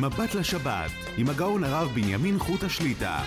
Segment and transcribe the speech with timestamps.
[0.00, 3.22] מבט לשבת, עם הגאון הרב בנימין חוט השליטה.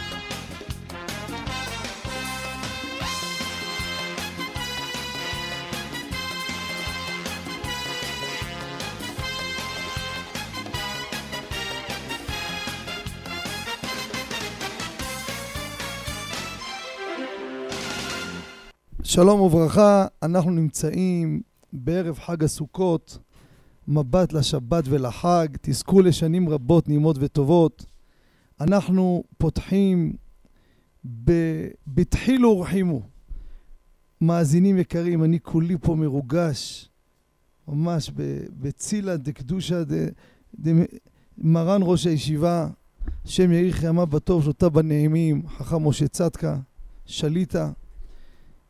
[19.03, 21.41] שלום וברכה, אנחנו נמצאים
[21.73, 23.17] בערב חג הסוכות,
[23.87, 27.85] מבט לשבת ולחג, תזכו לשנים רבות נעימות וטובות.
[28.61, 30.13] אנחנו פותחים
[31.05, 33.01] ב"בתחילו ורחימו".
[34.21, 36.89] מאזינים יקרים, אני כולי פה מרוגש,
[37.67, 38.11] ממש
[38.59, 39.83] בצילה דקדושה
[41.37, 42.67] דמרן ראש הישיבה,
[43.25, 46.59] השם יאריך ימיו בטוב, שלותה בנעימים, חכם משה צדקה,
[47.05, 47.71] שליטה.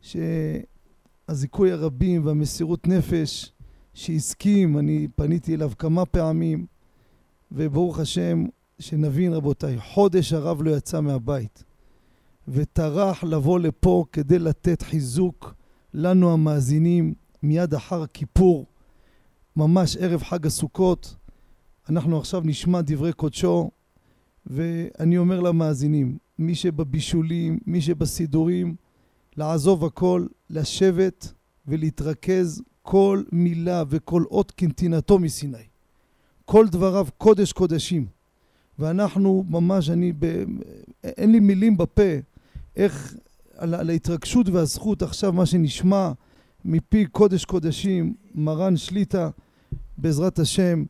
[0.01, 3.51] שהזיכוי הרבים והמסירות נפש
[3.93, 6.65] שהסכים, אני פניתי אליו כמה פעמים,
[7.51, 8.45] וברוך השם,
[8.79, 11.63] שנבין רבותיי, חודש הרב לא יצא מהבית,
[12.47, 15.53] וטרח לבוא לפה כדי לתת חיזוק
[15.93, 18.65] לנו המאזינים מיד אחר כיפור,
[19.55, 21.15] ממש ערב חג הסוכות.
[21.89, 23.71] אנחנו עכשיו נשמע דברי קודשו,
[24.45, 28.75] ואני אומר למאזינים, מי שבבישולים, מי שבסידורים,
[29.37, 31.33] לעזוב הכל, לשבת
[31.67, 35.57] ולהתרכז כל מילה וכל אות כנתינתו מסיני.
[36.45, 38.05] כל דבריו קודש קודשים.
[38.79, 40.43] ואנחנו ממש, אני, ב,
[41.03, 42.11] אין לי מילים בפה
[42.75, 43.13] איך,
[43.57, 46.11] על, על ההתרגשות והזכות עכשיו, מה שנשמע
[46.65, 49.29] מפי קודש קודשים, מרן שליטה,
[49.97, 50.83] בעזרת השם,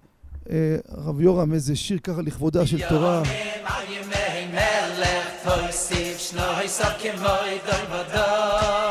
[0.49, 3.23] אה, רב יורם, איזה שיר ככה לכבודה של תורה.
[8.13, 8.90] ya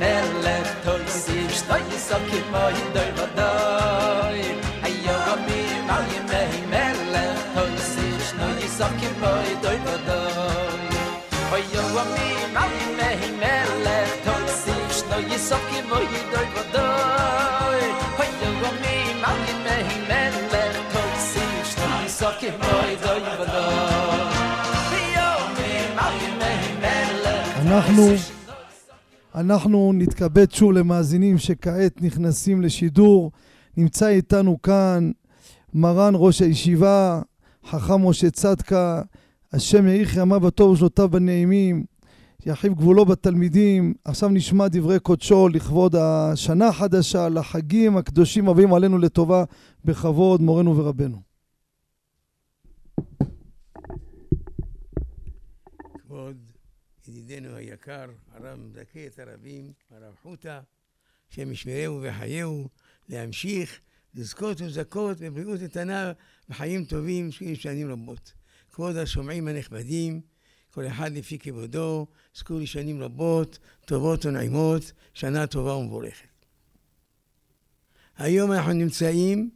[0.00, 4.40] melech toys im shtoy sok im moy doy vadoy
[5.88, 6.24] mal im
[6.72, 10.90] melech toys im shtoy sok im moy doy vadoy
[11.56, 17.82] ayo gabi mal im mei melech toys im shtoy sok im moy doy vadoy
[19.22, 19.60] mal im
[20.10, 23.28] melech toys im shtoy sok im moy doy vadoy ayo gabi mal im mei doy
[23.28, 24.28] vadoy moy doy vadoy
[24.98, 26.60] ayo gabi mal im mei
[27.24, 28.39] doy vadoy moy doy
[29.40, 33.32] אנחנו נתכבד שוב למאזינים שכעת נכנסים לשידור.
[33.76, 35.10] נמצא איתנו כאן
[35.74, 37.22] מרן ראש הישיבה,
[37.66, 39.02] חכם משה צדקה,
[39.52, 41.84] השם יאריך ימיו בטוב ושלותיו בנעימים.
[42.46, 43.94] ירחיב גבולו בתלמידים.
[44.04, 49.44] עכשיו נשמע דברי קודשו לכבוד השנה החדשה, לחגים הקדושים הבאים עלינו לטובה,
[49.84, 51.22] בכבוד, מורנו ורבנו.
[56.02, 56.36] כבוד
[57.08, 58.06] ידידנו היקר,
[58.44, 60.60] הרב מזכה את הרבים, הרב חוטה,
[61.30, 62.68] השם ישמרהו וחייהו,
[63.08, 63.80] להמשיך
[64.14, 66.12] לזכות ולזכות בבריאות איתנה
[66.48, 68.32] וחיים טובים שנים רבות.
[68.72, 70.20] כבוד השומעים הנכבדים,
[70.70, 76.28] כל אחד לפי כבודו, זכו לי שנים רבות, טובות ונעימות, שנה טובה ומבורכת.
[78.16, 79.50] היום אנחנו נמצאים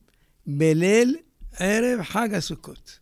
[0.47, 1.17] בליל
[1.59, 2.99] ערב חג הסוכות.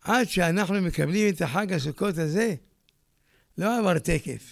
[0.00, 2.54] עד שאנחנו מקבלים את החג הסוכות הזה,
[3.58, 4.42] לא עבר תקף.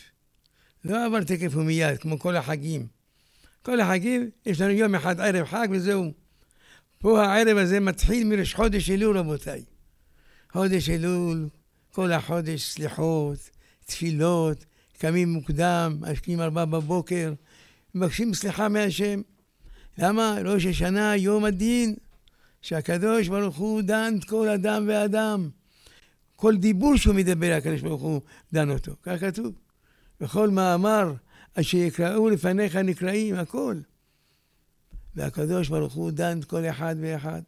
[0.85, 2.87] לא עבר תקף ומיד, כמו כל החגים.
[3.63, 6.13] כל החגים, יש לנו יום אחד ערב חג וזהו.
[6.99, 9.65] פה הערב הזה מתחיל מראש חודש אלול, רבותיי.
[10.53, 11.49] חודש אלול,
[11.93, 13.51] כל החודש סליחות,
[13.87, 14.65] תפילות,
[14.99, 17.33] קמים מוקדם, משקיעים ארבע בבוקר,
[17.95, 19.21] מבקשים סליחה מהשם.
[19.99, 20.37] למה?
[20.45, 21.95] ראש השנה, יום הדין,
[22.63, 25.49] שהקדוש ברוך הוא דן כל אדם ואדם.
[26.45, 28.21] כל דיבור שהוא מדבר, הקדוש ברוך הוא
[28.53, 28.93] דן אותו.
[29.03, 29.53] כך כתוב.
[30.21, 31.15] בכל מאמר
[31.55, 33.81] אשר יקראו לפניך נקראים, הכל.
[35.15, 37.43] והקדוש ברוך הוא דן כל אחד ואחד.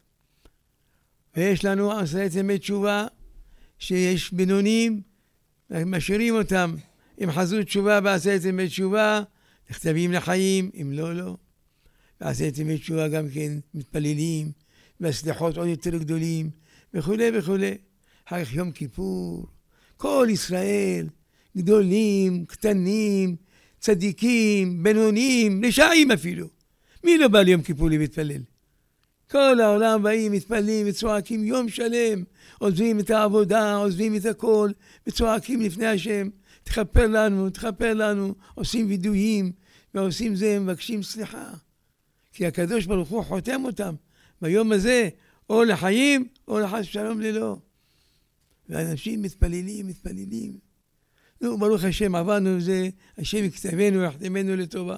[1.37, 3.07] ויש לנו עשרת ימי תשובה,
[3.79, 5.03] שיש בינונים,
[5.71, 6.75] משאירים אותם.
[7.23, 9.23] אם חזו תשובה בעשרת ימי תשובה,
[9.71, 11.37] נכתבים לחיים, אם לא, לא.
[12.21, 14.53] בעשרת ימי תשובה גם כן מתפללים,
[15.01, 16.51] והסליחות עוד יותר גדולים,
[16.95, 17.75] וכולי וכולי.
[18.29, 19.47] אחר כך יום כיפור,
[19.97, 21.07] כל ישראל,
[21.57, 23.37] גדולים, קטנים,
[23.79, 26.47] צדיקים, בינונים, רשעים אפילו.
[27.05, 28.43] מי לא בא ליום כיפור להתפלל?
[29.31, 32.25] כל העולם באים, מתפללים וצועקים יום שלם,
[32.59, 34.71] עוזבים את העבודה, עוזבים את הכל,
[35.07, 36.29] וצועקים לפני השם,
[36.65, 39.53] תכפר לנו, תכפר לנו, עושים וידויים
[39.95, 41.51] ועושים זה, מבקשים סליחה.
[42.33, 43.95] כי הקדוש ברוך הוא חותם אותם
[44.43, 45.09] ביום הזה,
[45.51, 47.57] או לחיים, או לחס ושלום ללא.
[48.69, 50.59] ואנשים מתפללים, מתפללים.
[51.41, 54.97] נו, ברוך השם, עברנו עם זה, השם יכתבנו ויחתמנו לטובה.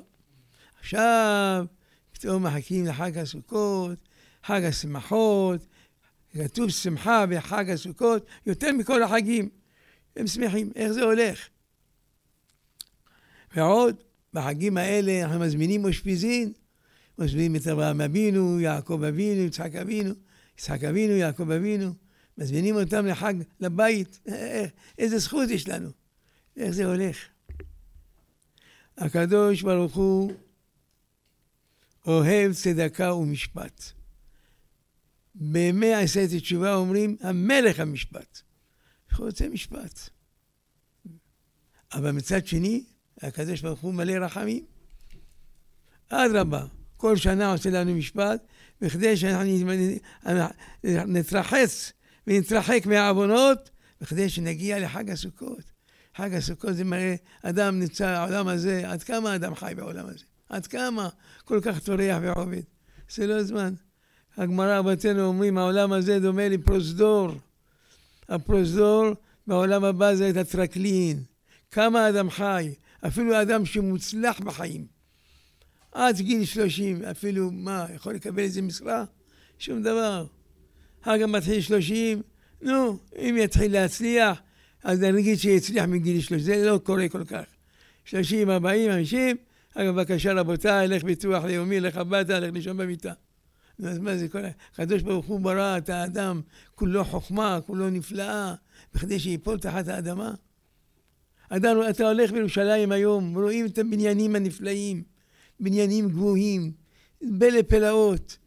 [0.80, 1.66] עכשיו,
[2.12, 3.98] פתאום מחכים לחג הסוכות,
[4.44, 5.66] חג השמחות,
[6.32, 9.48] כתוב שמחה בחג הסוכות יותר מכל החגים.
[10.16, 11.48] הם שמחים, איך זה הולך?
[13.56, 13.96] ועוד,
[14.34, 16.52] בחגים האלה אנחנו מזמינים אושפיזין,
[17.18, 20.14] מזמינים את אברהם אבינו, יעקב אבינו, יצחק אבינו,
[20.58, 21.92] יצחק אבינו, יעקב אבינו,
[22.38, 24.20] מזמינים אותם לחג, לבית,
[24.98, 25.90] איזה זכות יש לנו,
[26.56, 27.16] איך זה הולך?
[28.98, 30.32] הקדוש ברוך הוא
[32.06, 33.82] אוהב צדקה ומשפט.
[35.34, 38.40] בימי עשרת התשובה אומרים, המלך המשפט.
[39.18, 40.00] רוצה משפט.
[41.92, 42.84] אבל מצד שני,
[43.22, 44.64] הקדוש ברוך הוא מלא רחמים.
[46.08, 48.46] אדרבה, כל שנה עושה לנו משפט,
[48.80, 49.72] בכדי שאנחנו
[50.84, 51.92] נתרחץ
[52.28, 53.70] ונתרחק מהעוונות,
[54.00, 55.64] בכדי שנגיע לחג הסוכות.
[56.16, 60.24] חג הסוכות זה מראה, אדם נמצא בעולם הזה, עד כמה אדם חי בעולם הזה?
[60.48, 61.08] עד כמה
[61.44, 62.62] כל כך טורח ועובד?
[63.10, 63.74] זה לא זמן.
[64.36, 67.30] הגמרא בתינו אומרים, העולם הזה דומה לפרוזדור.
[68.28, 69.06] הפרוזדור
[69.46, 71.22] בעולם הבא זה את הטרקלין.
[71.70, 72.74] כמה אדם חי,
[73.06, 74.86] אפילו אדם שמוצלח בחיים.
[75.92, 79.04] עד גיל שלושים, אפילו, מה, יכול לקבל איזה משרה?
[79.58, 80.26] שום דבר.
[81.08, 82.22] אחר כך מתחיל שלושים,
[82.62, 84.38] נו, אם יתחיל להצליח,
[84.84, 87.44] אז נגיד שיצליח מגיל שלושים, זה לא קורה כל כך.
[88.04, 89.36] שלושים, ארבעים, חמישים,
[89.74, 93.12] אגב, בבקשה רבותיי, לך ביטוח לאומי, לך הביתה, לך לישון במיטה.
[93.84, 94.48] אז מה זה כל ה...
[94.72, 96.40] הקדוש ברוך הוא ברא את האדם,
[96.74, 98.54] כולו חוכמה, כולו נפלאה,
[98.94, 100.34] בכדי שיפול תחת האדמה.
[101.48, 105.02] אדם, אתה הולך בירושלים היום, רואים את הבניינים הנפלאים,
[105.60, 106.72] בניינים גבוהים,
[107.22, 108.38] בלה פלאות.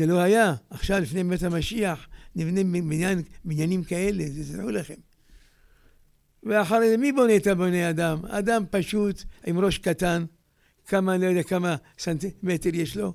[0.00, 0.54] זה לא היה.
[0.70, 4.94] עכשיו, לפני בית המשיח, נבנה בניין, בניינים כאלה, זה תדעו לכם.
[6.42, 8.18] ואחרי זה, מי בונה את הבונה אדם?
[8.28, 10.24] אדם פשוט, עם ראש קטן,
[10.86, 13.12] כמה, לא יודע כמה סנטימטר יש לו.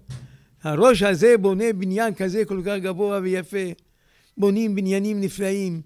[0.64, 3.66] הראש הזה בונה בניין כזה כל כך גבוה ויפה.
[4.38, 5.82] בונים בניינים נפלאים.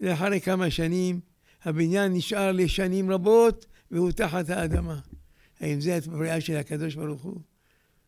[0.00, 1.20] ואחרי כמה שנים,
[1.64, 4.98] הבניין נשאר לשנים רבות, והוא תחת האדמה.
[5.60, 7.40] האם זה הבריאה של הקדוש ברוך הוא?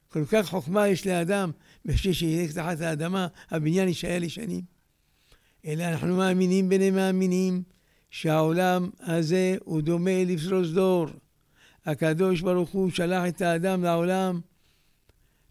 [0.09, 1.51] כל כך חוכמה יש לאדם,
[1.87, 4.65] בשביל שיהיה תחת האדמה, הבניין יישאר לשנים.
[5.67, 7.63] אלא אנחנו מאמינים בני מאמינים
[8.11, 11.07] שהעולם הזה הוא דומה לפרוזדור.
[11.85, 14.41] הקדוש ברוך הוא שלח את האדם לעולם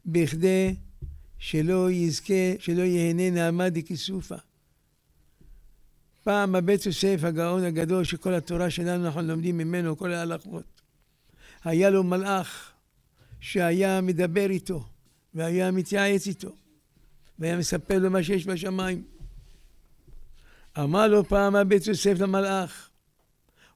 [0.05, 0.75] בכדי
[1.37, 4.37] שלא יזכה, שלא ייהנה נעמה דכיסופא.
[6.23, 10.81] פעם בבית יוסף הגאון הגדול שכל התורה שלנו אנחנו לומדים ממנו, כל ההלכות.
[11.63, 12.71] היה לו מלאך
[13.39, 14.85] שהיה מדבר איתו
[15.35, 16.55] והיה מתייעץ איתו
[17.39, 19.03] והיה מספר לו מה שיש בשמיים.
[20.79, 22.89] אמר לו פעם הבית יוסף למלאך,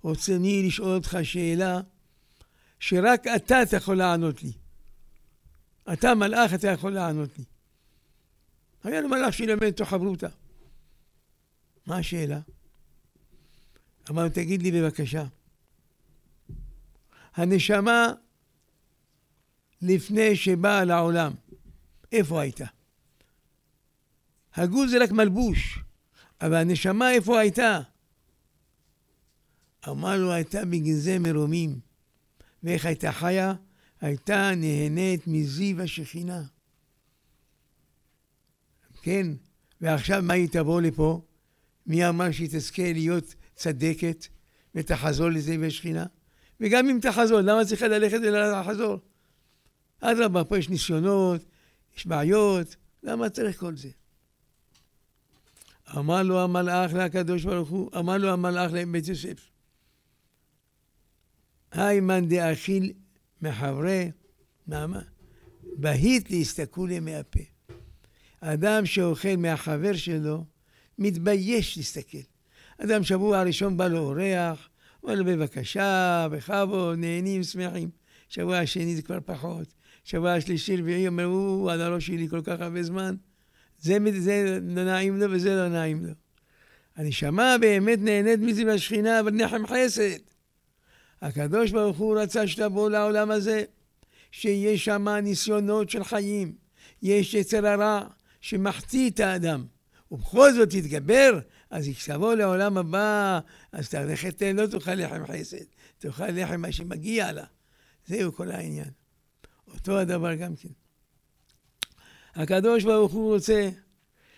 [0.05, 1.81] רצוני לשאול אותך שאלה
[2.79, 4.51] שרק אתה יכול לענות לי.
[5.93, 7.43] אתה מלאך, אתה יכול לענות לי.
[8.83, 10.27] היה לו מלאך שילמד אותו חברותא.
[11.85, 12.39] מה השאלה?
[14.09, 15.25] אמר לו, תגיד לי בבקשה,
[17.35, 18.13] הנשמה
[19.81, 21.33] לפני שבאה לעולם,
[22.11, 22.65] איפה הייתה?
[24.53, 25.79] הגוף זה רק מלבוש,
[26.41, 27.79] אבל הנשמה איפה הייתה?
[29.89, 31.79] אמר לו, הייתה בגנזי מרומים.
[32.63, 33.53] ואיך הייתה חיה?
[34.01, 36.43] הייתה נהנית מזיו השכינה.
[39.01, 39.27] כן,
[39.81, 41.21] ועכשיו מה היא תבוא לפה?
[41.85, 44.25] מי אמר שהיא תזכה להיות צדקת
[44.75, 46.05] ותחזור לזיו השכינה?
[46.59, 48.97] וגם אם תחזור, למה צריכה ללכת ולחזור?
[49.99, 51.45] אדרבה, פה יש ניסיונות,
[51.99, 53.89] יש בעיות, למה צריך כל זה?
[55.97, 59.49] אמר לו המלאך לקדוש ברוך הוא, אמר לו המלאך לבית יוסף,
[61.71, 62.93] היי מאן דאכיל
[63.41, 64.11] מחברי,
[64.67, 65.01] נעמה,
[65.63, 67.39] בהית להסתכולי מהפה.
[68.41, 70.45] אדם שאוכל מהחבר שלו,
[70.97, 72.17] מתבייש להסתכל.
[72.77, 74.69] אדם שבוע הראשון בא לו אורח,
[75.03, 77.89] אומר לו בבקשה, בכבוד, נהנים, שמחים.
[78.29, 79.73] שבוע השני זה כבר פחות.
[80.09, 83.15] שבוע השלישי, רביעי, אומר, הוא על הראש שלי כל כך הרבה זמן.
[83.79, 86.13] זה, זה נעים לו וזה לא נעים לו.
[86.95, 90.19] הנשמה באמת נהנית מזה בשכינה, אבל נחם חסד.
[91.21, 93.63] הקדוש ברוך הוא רצה שתבוא לעולם הזה,
[94.31, 96.53] שיש שם ניסיונות של חיים,
[97.01, 98.01] יש יצר הרע
[98.41, 99.65] שמחטיא את האדם,
[100.11, 101.39] ובכל זאת תתגבר
[101.69, 103.39] אז כשתבוא לעולם הבא,
[103.71, 105.65] אז תלכת לא תאכל לחם חסד,
[105.97, 107.45] תאכל לחם מה שמגיע לה.
[108.07, 108.98] זהו כל העניין.
[109.73, 110.69] אותו הדבר גם כן.
[112.35, 113.69] הקדוש ברוך הוא רוצה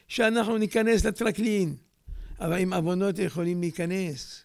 [0.07, 1.75] שאנחנו ניכנס לטרקלין,
[2.39, 4.43] אבל עם עוונות יכולים להיכנס.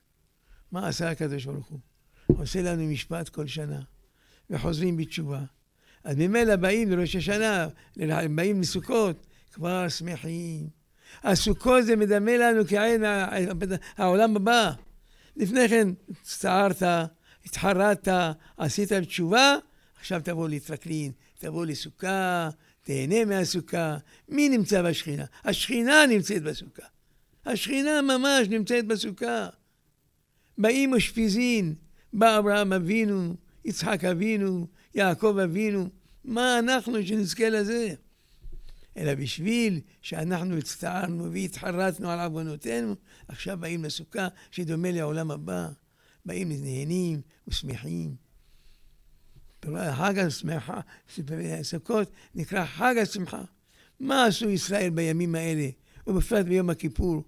[0.72, 1.78] מה עשה הקדוש ברוך הוא?
[2.26, 3.80] עושה לנו משפט כל שנה,
[4.50, 5.42] וחוזרים בתשובה.
[6.04, 7.68] אז ממילא באים לראש השנה,
[8.30, 10.68] באים לסוכות, כבר שמחים.
[11.22, 13.04] הסוכות זה מדמה לנו כעין
[13.96, 14.72] העולם הבא.
[15.36, 16.82] לפני כן הצטערת,
[17.44, 18.12] התחרטת,
[18.56, 19.56] עשית תשובה,
[20.06, 22.50] עכשיו תבוא לטרקלין, תבוא לסוכה,
[22.82, 23.96] תהנה מהסוכה.
[24.28, 25.24] מי נמצא בשכינה?
[25.44, 26.86] השכינה נמצאת בסוכה.
[27.46, 29.48] השכינה ממש נמצאת בסוכה.
[30.58, 31.74] באים אושפיזין,
[32.12, 33.34] בא אברהם אבינו,
[33.64, 35.88] יצחק אבינו, יעקב אבינו.
[36.24, 37.94] מה אנחנו שנזכה לזה?
[38.96, 42.94] אלא בשביל שאנחנו הצטערנו והתחרטנו על עוונותינו,
[43.28, 45.68] עכשיו באים לסוכה שדומה לעולם הבא.
[46.26, 48.25] באים נהנים ושמחים.
[49.92, 50.80] חג השמחה,
[51.62, 53.42] סוכות נקרא חג השמחה.
[54.00, 55.68] מה עשו ישראל בימים האלה,
[56.06, 57.22] ובפרט ביום הכיפור?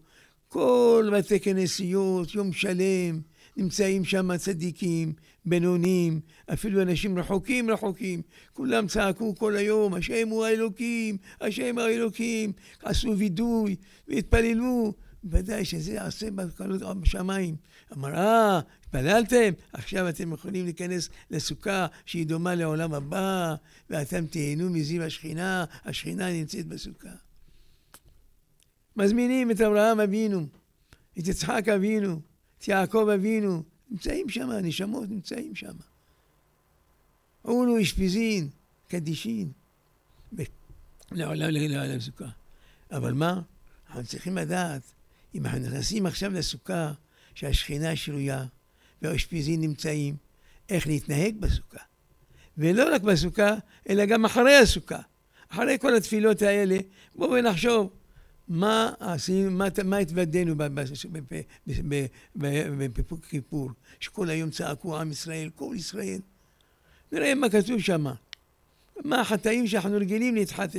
[0.49, 3.21] כל בתי כנסיות, יום שלם,
[3.57, 5.12] נמצאים שם צדיקים,
[5.45, 6.21] בינונים,
[6.52, 12.52] אפילו אנשים רחוקים רחוקים, כולם צעקו כל היום, השם הוא האלוקים, השם הוא האלוקים,
[12.83, 13.76] עשו וידוי
[14.09, 14.92] והתפללו,
[15.25, 17.57] ודאי שזה יעשה בקלות בשמיים.
[17.92, 19.52] אמר, אה, התפללתם?
[19.73, 23.54] עכשיו אתם יכולים להיכנס לסוכה שהיא דומה לעולם הבא,
[23.90, 27.09] ואתם תהנו מזיו השכינה, השכינה נמצאת בסוכה.
[28.97, 30.47] מזמינים את אברהם אבינו,
[31.18, 32.21] את יצחק אבינו,
[32.59, 35.73] את יעקב אבינו, נמצאים שם, הנשמות נמצאים שם.
[37.45, 38.49] אולו אשפיזין,
[38.88, 39.52] קדישין,
[41.12, 42.28] לעולם לעולם סוכה.
[42.90, 43.40] אבל מה?
[43.88, 44.83] אנחנו צריכים לדעת,
[45.35, 46.92] אם אנחנו נכנסים עכשיו לסוכה,
[47.35, 48.45] שהשכינה שרויה
[49.02, 50.17] והאשפיזין נמצאים,
[50.69, 51.78] איך להתנהג בסוכה.
[52.59, 53.55] ולא רק בסוכה,
[53.88, 54.99] אלא גם אחרי הסוכה.
[55.49, 56.78] אחרי כל התפילות האלה,
[57.14, 57.90] בואו ונחשוב
[58.49, 60.55] מה עשינו, מה, מה התוודענו
[62.95, 66.21] בפוק כיפור, שכל היום צעקו עם ישראל, כל ישראל.
[67.12, 68.07] נראה מה כתוב שם.
[69.05, 70.71] מה החטאים שאנחנו רגילים להתחת,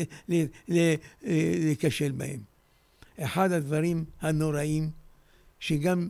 [1.23, 2.39] להיכשל בהם.
[3.19, 4.89] אחד הדברים הנוראים,
[5.59, 6.07] שגם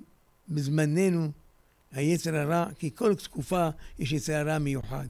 [0.50, 1.32] בזמננו
[1.92, 3.70] היצר הרע, כי כל תקופה
[4.00, 5.08] יש יצר הרע מיוחד.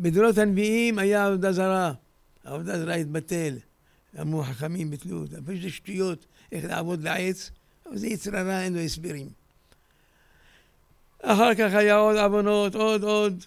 [0.00, 1.92] בדורות הנביאים היה עבודה זרה,
[2.44, 3.58] העבודה זרה התבטל.
[4.20, 7.50] אמרו חכמים ביטלו אותה, פשוט שטויות איך לעבוד לעץ,
[7.86, 9.28] אבל זה יצר הרע, אין לו הסברים.
[11.22, 13.44] אחר כך היה עוד עוונות, עוד עוד.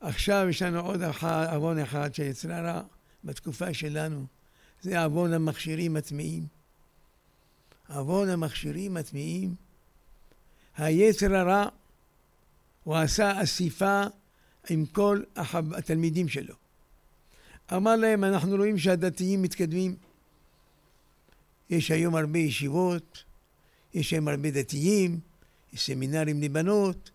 [0.00, 2.82] עכשיו יש לנו עוד עוון אחד של יצר הרע
[3.24, 4.26] בתקופה שלנו,
[4.82, 6.46] זה עוון המכשירים הטמאים.
[7.88, 9.54] עוון המכשירים הטמאים.
[10.80, 11.68] היצר הרע,
[12.84, 14.02] הוא עשה אסיפה
[14.70, 15.22] עם כל
[15.76, 16.54] התלמידים שלו.
[17.72, 19.96] אמר להם, אנחנו רואים שהדתיים מתקדמים.
[21.70, 23.24] יש היום הרבה ישיבות,
[23.94, 25.20] יש היום הרבה דתיים,
[25.72, 27.10] יש סמינרים לבנות.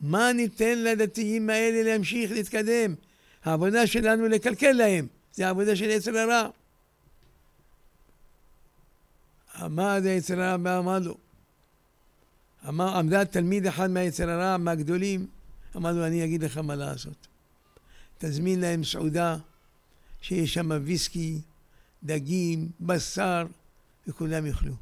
[0.00, 2.94] מה ניתן לדתיים האלה להמשיך להתקדם?
[3.44, 6.48] העבודה שלנו לקלקל להם, זה העבודה של יצר הרע.
[9.54, 11.16] עמד היצר הרע ואמר לו,
[12.68, 15.26] אמר, עמדה תלמיד אחד מהיצר הרע, מהגדולים,
[15.76, 17.26] אמר לו, אני אגיד לך מה לעשות.
[18.18, 19.36] תזמין להם סעודה
[20.20, 21.40] שיש שם ויסקי,
[22.04, 23.46] דגים, בשר,
[24.06, 24.74] וכולם יאכלו.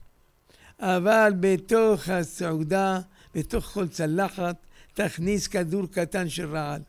[0.80, 3.00] אבל בתוך הסעודה,
[3.34, 4.56] בתוך כל צלחת,
[4.94, 6.82] תכניס כדור קטן של רעל,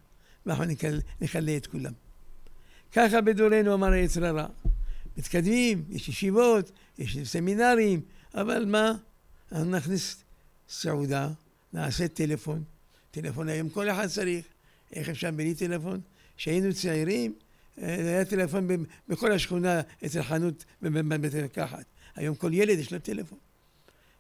[0.46, 0.66] ואנחנו
[1.22, 1.94] נכלה את כולם.
[2.92, 4.46] ככה בדורנו אמר היצר הרע.
[5.18, 8.02] מתקדמים, יש ישיבות, יש סמינרים,
[8.36, 8.92] אבל מה?
[9.52, 10.24] אנחנו נכניס
[10.70, 11.30] סעודה,
[11.74, 12.64] נעשה טלפון.
[13.12, 14.46] טלפון היום כל אחד צריך.
[14.94, 16.02] איך אפשר בלי טלפון?
[16.38, 17.34] כשהיינו צעירים,
[17.82, 18.68] אה, היה טלפון
[19.08, 21.86] בכל השכונה, אצל חנות בבית מרקחת.
[22.16, 23.38] היום כל ילד יש לו טלפון.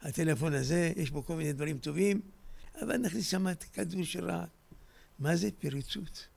[0.02, 2.22] הטלפון הזה, יש בו כל מיני דברים טובים,
[2.82, 4.48] אבל נכניס שם את כדור של רעל.
[5.20, 6.28] מה זה פריצות?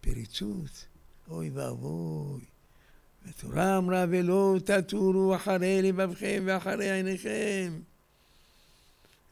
[0.00, 0.86] פריצות,
[1.28, 2.40] אוי ואבוי.
[3.28, 7.72] התורה אמרה, ולא תטורו אחרי לבבכם ואחרי עיניכם.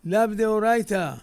[0.07, 1.15] לאו דאורייתא.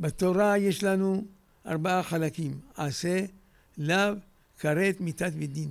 [0.00, 1.24] בתורה יש לנו
[1.66, 3.20] ארבעה חלקים, עשה,
[3.78, 4.14] לאו,
[4.58, 5.70] כרת, מיתת ודין.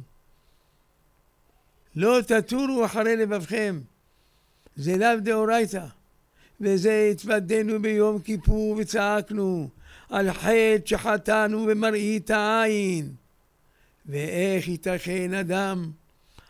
[1.96, 3.82] לא תטורו אחרי לבבכם,
[4.76, 5.86] זה לאו דאורייתא.
[6.62, 9.70] וזה התוודענו ביום כיפור וצעקנו
[10.10, 13.14] על חטא שחטאנו במראית העין.
[14.06, 15.92] ואיך ייתכן אדם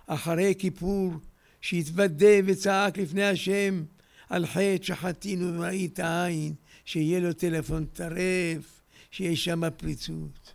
[0.08, 1.14] אחרי כיפור
[1.62, 3.84] שיתוודה וצעק לפני השם
[4.30, 6.54] על חטא שחטינו במראית העין,
[6.86, 10.54] שיהיה לו טלפון טרף, שיש שם פריצות.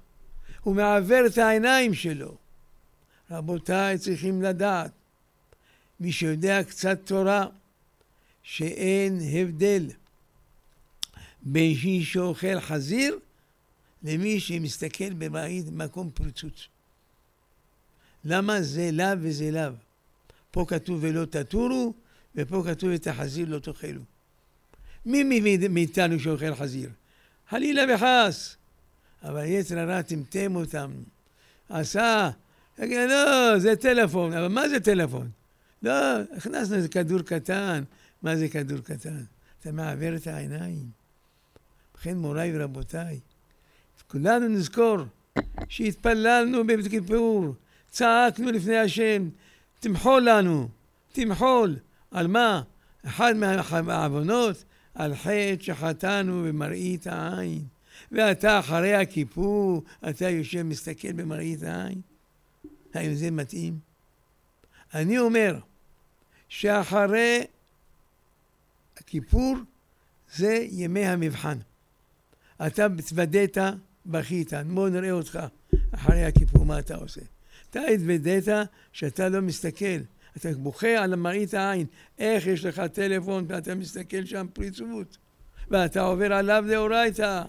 [0.61, 2.37] הוא מעוור את העיניים שלו.
[3.31, 4.91] רבותיי, צריכים לדעת,
[6.01, 7.47] מי שיודע קצת תורה,
[8.43, 9.87] שאין הבדל
[11.43, 13.19] בין מי שאוכל חזיר
[14.03, 16.67] למי שמסתכל בבית במקום פריצות.
[18.25, 19.73] למה זה לאו וזה לאו?
[20.51, 21.95] פה כתוב ולא תטורו,
[22.35, 24.01] ופה כתוב את החזיר לא תאכלו.
[25.07, 26.91] מי מאיתנו שאוכל חזיר?
[27.49, 28.57] חלילה וחס.
[29.23, 30.91] אבל יצר הרע טמטם אותם.
[31.69, 32.31] עשה,
[32.79, 34.33] יגיד, לא, זה טלפון.
[34.33, 35.31] אבל מה זה טלפון?
[35.83, 35.93] לא,
[36.37, 37.83] הכנסנו איזה כדור קטן.
[38.23, 39.23] מה זה כדור קטן?
[39.61, 40.87] אתה מעוור את העיניים.
[41.95, 43.21] ובכן, מוריי ורבותיי,
[44.07, 44.97] כולנו נזכור
[45.69, 47.55] שהתפללנו בבית כיפור,
[47.91, 49.29] צעקנו לפני השם,
[49.81, 50.69] תמחול לנו,
[51.13, 51.77] תמחול.
[52.11, 52.63] על מה?
[53.05, 53.35] אחד
[53.85, 54.65] מהעוונות,
[54.95, 57.65] על חטא שחטאנו במראית העין.
[58.13, 62.01] ואתה אחרי הכיפור, אתה יושב מסתכל במראית העין?
[62.95, 63.79] האם זה מתאים?
[64.95, 65.59] אני אומר
[66.49, 67.45] שאחרי
[68.97, 69.57] הכיפור
[70.35, 71.59] זה ימי המבחן.
[72.67, 73.57] אתה התוודית,
[74.07, 75.39] בכית, בוא נראה אותך
[75.91, 77.21] אחרי הכיפור, מה אתה עושה.
[77.71, 78.45] אתה התוודית
[78.93, 80.01] שאתה לא מסתכל,
[80.37, 81.87] אתה בוכה על מראית העין,
[82.19, 85.17] איך יש לך טלפון ואתה מסתכל שם פריצות,
[85.71, 87.43] ואתה עובר עליו לאורייתא,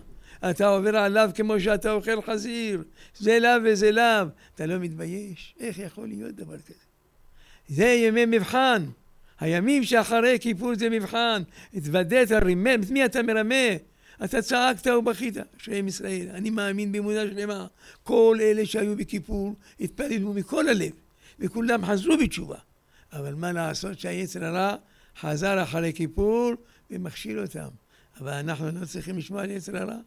[0.49, 2.83] אתה עובר עליו כמו שאתה אוכל חזיר,
[3.17, 5.55] זה לאו וזה לאו, אתה לא מתבייש?
[5.59, 6.73] איך יכול להיות דבר כזה?
[7.67, 8.85] זה ימי מבחן,
[9.39, 11.41] הימים שאחרי כיפור זה מבחן,
[11.73, 13.75] התוודית, רימם, את מי אתה מרמה?
[14.23, 17.67] אתה צעקת ובכית, אשריהם ישראל, אני מאמין באמונה שלמה,
[18.03, 20.91] כל אלה שהיו בכיפור התפללו מכל הלב,
[21.39, 22.57] וכולם חזרו בתשובה.
[23.13, 24.75] אבל מה לעשות שהיצר הרע
[25.19, 26.51] חזר אחרי כיפור
[26.91, 27.67] ומכשיל אותם.
[28.19, 29.97] אבל אנחנו לא צריכים לשמוע על יצר הרע.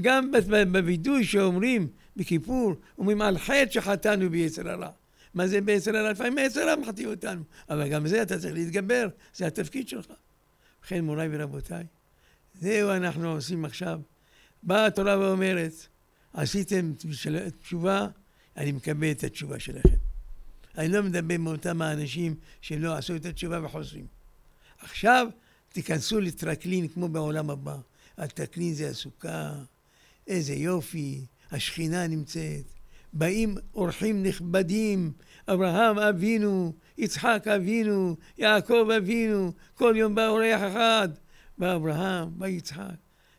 [0.00, 0.30] גם
[0.72, 4.90] בווידוי שאומרים בכיפור, אומרים על חטא שחטאנו ביצר הרע.
[5.34, 6.10] מה זה ביצר הרע?
[6.10, 7.42] לפעמים היצר הרע מחטיא אותנו.
[7.70, 10.06] אבל גם זה אתה צריך להתגבר, זה התפקיד שלך.
[10.80, 11.84] ובכן, מוריי ורבותיי,
[12.54, 14.00] זהו אנחנו עושים עכשיו.
[14.62, 15.72] באה התורה ואומרת,
[16.32, 16.92] עשיתם
[17.60, 18.06] תשובה,
[18.56, 20.11] אני מקבל את התשובה שלכם.
[20.78, 24.06] אני לא מדבר מאותם האנשים שלא עשו את התשובה וחוזרים.
[24.78, 25.26] עכשיו
[25.68, 27.76] תיכנסו לטרקלין כמו בעולם הבא.
[28.18, 29.52] הטרקלין זה הסוכה,
[30.26, 32.64] איזה יופי, השכינה נמצאת.
[33.12, 35.12] באים אורחים נכבדים,
[35.48, 41.08] אברהם אבינו, יצחק אבינו, יעקב אבינו, כל יום בא אורח אחד.
[41.58, 42.94] בא אברהם, בא יצחק.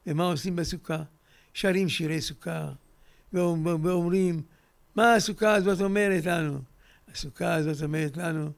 [0.08, 1.04] ומה עושים בסוכה?
[1.54, 2.72] שרים שירי סוכה,
[3.34, 4.42] ואומרים,
[4.96, 6.73] מה הסוכה הזאת אומרת לנו?
[7.14, 8.52] הסוכה הזאת אומרת לנו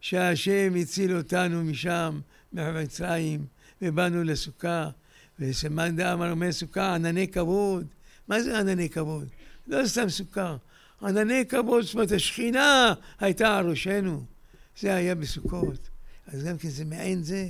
[0.00, 2.20] שהשם הציל אותנו משם,
[2.52, 3.46] ממצרים,
[3.82, 4.90] ובאנו לסוכה,
[5.38, 7.86] וסמן דאמר אומר סוכה, ענני כבוד.
[8.28, 9.28] מה זה ענני כבוד?
[9.66, 10.56] לא סתם סוכה.
[11.02, 14.24] ענני כבוד, זאת אומרת, השכינה הייתה על ראשנו.
[14.80, 15.88] זה היה בסוכות.
[16.26, 17.48] אז גם כן זה מעין זה.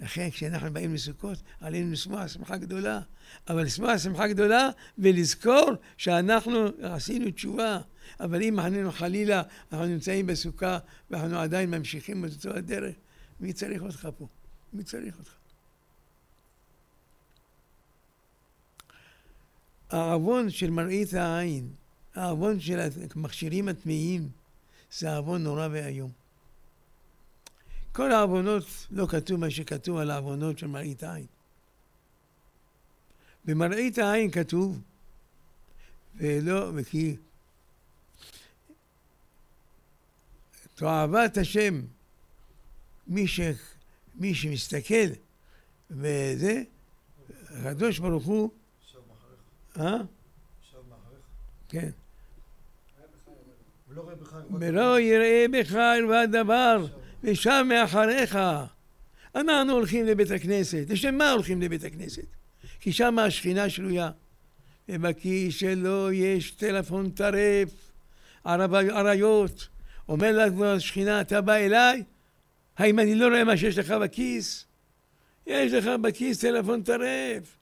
[0.00, 3.00] לכן כשאנחנו באים לסוכות, עלינו לשמוח שמחה גדולה.
[3.48, 7.78] אבל לשמוח שמחה גדולה ולזכור שאנחנו עשינו תשובה.
[8.20, 10.78] אבל אם אנחנו חלילה, אנחנו נמצאים בסוכה
[11.10, 12.94] ואנחנו עדיין ממשיכים את אותו הדרך,
[13.40, 14.26] מי צריך אותך פה?
[14.72, 15.32] מי צריך אותך?
[19.90, 21.68] העוון של מראית העין,
[22.14, 24.28] העוון של המכשירים הטמאים,
[24.92, 26.10] זה עוון נורא ואיום.
[27.92, 31.26] כל העוונות, לא כתוב מה שכתוב על העוונות של מראית העין.
[33.44, 34.80] במראית העין כתוב,
[36.16, 37.16] ולא, וכי
[40.82, 41.82] תועבת השם,
[43.06, 43.40] מי, ש,
[44.14, 45.08] מי שמסתכל
[45.90, 46.62] וזה,
[47.50, 48.50] הקדוש ברוך הוא,
[49.78, 49.96] אה?
[51.68, 51.90] כן.
[54.58, 56.86] ולא יראה בך ערוות דבר,
[57.22, 58.38] ושם מאחריך.
[59.34, 60.84] אנחנו הולכים לבית הכנסת.
[60.88, 62.26] לשם מה הולכים לבית הכנסת?
[62.80, 64.10] כי שם השכינה שלויה.
[64.88, 67.68] ובכיס שלו יש טלפון טרף,
[68.46, 69.68] אריות.
[70.08, 72.04] אומר לה השכינה, אתה בא אליי?
[72.76, 74.66] האם אני לא רואה מה שיש לך בכיס?
[75.46, 77.56] יש לך בכיס טלפון טרף.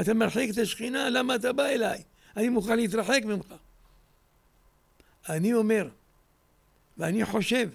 [0.00, 2.02] אתה מרחיק את השכינה, למה אתה בא אליי?
[2.36, 3.54] אני מוכן להתרחק ממך.
[5.28, 5.88] אני אומר,
[6.98, 7.70] ואני חושב,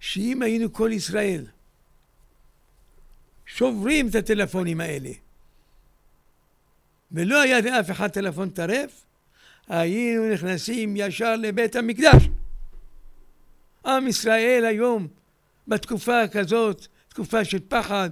[0.00, 1.46] שאם היינו כל ישראל
[3.46, 5.10] שוברים את הטלפונים האלה,
[7.12, 9.04] ולא היה לאף אחד טלפון טרף,
[9.68, 12.28] היינו נכנסים ישר לבית המקדש.
[13.86, 15.06] עם ישראל היום,
[15.68, 18.10] בתקופה כזאת, תקופה של פחד,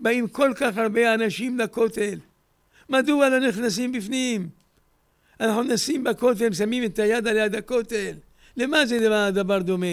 [0.00, 2.18] באים כל כך הרבה אנשים לכותל.
[2.88, 4.48] מדוע לא נכנסים בפנים?
[5.40, 8.14] אנחנו נשים בכותל, שמים את היד על יד הכותל.
[8.56, 9.86] למה זה דבר, דבר דומה?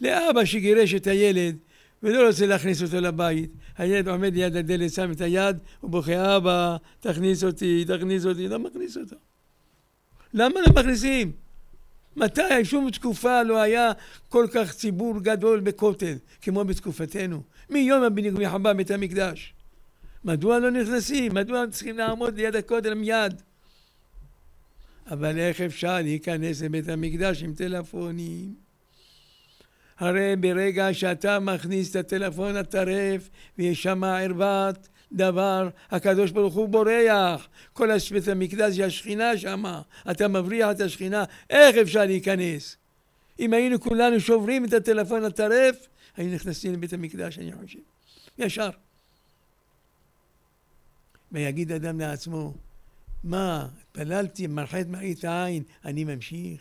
[0.00, 1.56] לאבא שגירש את הילד
[2.02, 3.50] ולא רוצה להכניס אותו לבית.
[3.78, 8.58] הילד עומד ליד הדלת, שם את היד, הוא בוכה, אבא, תכניס אותי, תכניס אותי, לא
[8.58, 9.16] מכניס אותו.
[10.34, 11.32] למה לא מכניסים?
[12.16, 12.64] מתי?
[12.64, 13.92] שום תקופה לא היה
[14.28, 17.42] כל כך ציבור גדול בכותל, כמו בתקופתנו.
[17.70, 19.54] מיום הבנייה בית המקדש.
[20.24, 21.34] מדוע לא נכנסים?
[21.34, 23.42] מדוע צריכים לעמוד ליד הכותל מיד?
[25.10, 28.54] אבל איך אפשר להיכנס לבית המקדש עם טלפונים?
[29.98, 37.48] הרי ברגע שאתה מכניס את הטלפון הטרף ויש שם ערוות דבר, הקדוש ברוך הוא בורח.
[37.72, 39.64] כל בית המקדש זה השכינה שם,
[40.10, 42.76] אתה מבריח את השכינה, איך אפשר להיכנס?
[43.40, 45.76] אם היינו כולנו שוברים את הטלפון הטרף,
[46.16, 47.78] היינו נכנסים לבית המקדש, אני חושב.
[48.38, 48.70] ישר.
[51.32, 52.54] ויגיד אדם לעצמו,
[53.24, 56.60] מה, התפללתי, מרחה את מראית העין, אני ממשיך?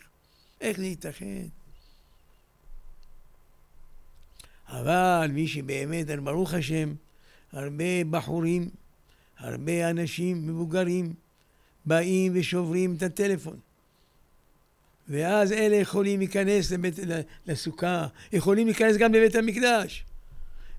[0.62, 1.46] איך זה ייתכן?
[4.68, 6.94] אבל מי שבאמת, ברוך השם,
[7.52, 8.70] הרבה בחורים,
[9.38, 11.14] הרבה אנשים מבוגרים
[11.86, 13.60] באים ושוברים את הטלפון.
[15.08, 16.96] ואז אלה יכולים להיכנס לבית,
[17.46, 20.06] לסוכה, יכולים להיכנס גם לבית המקדש,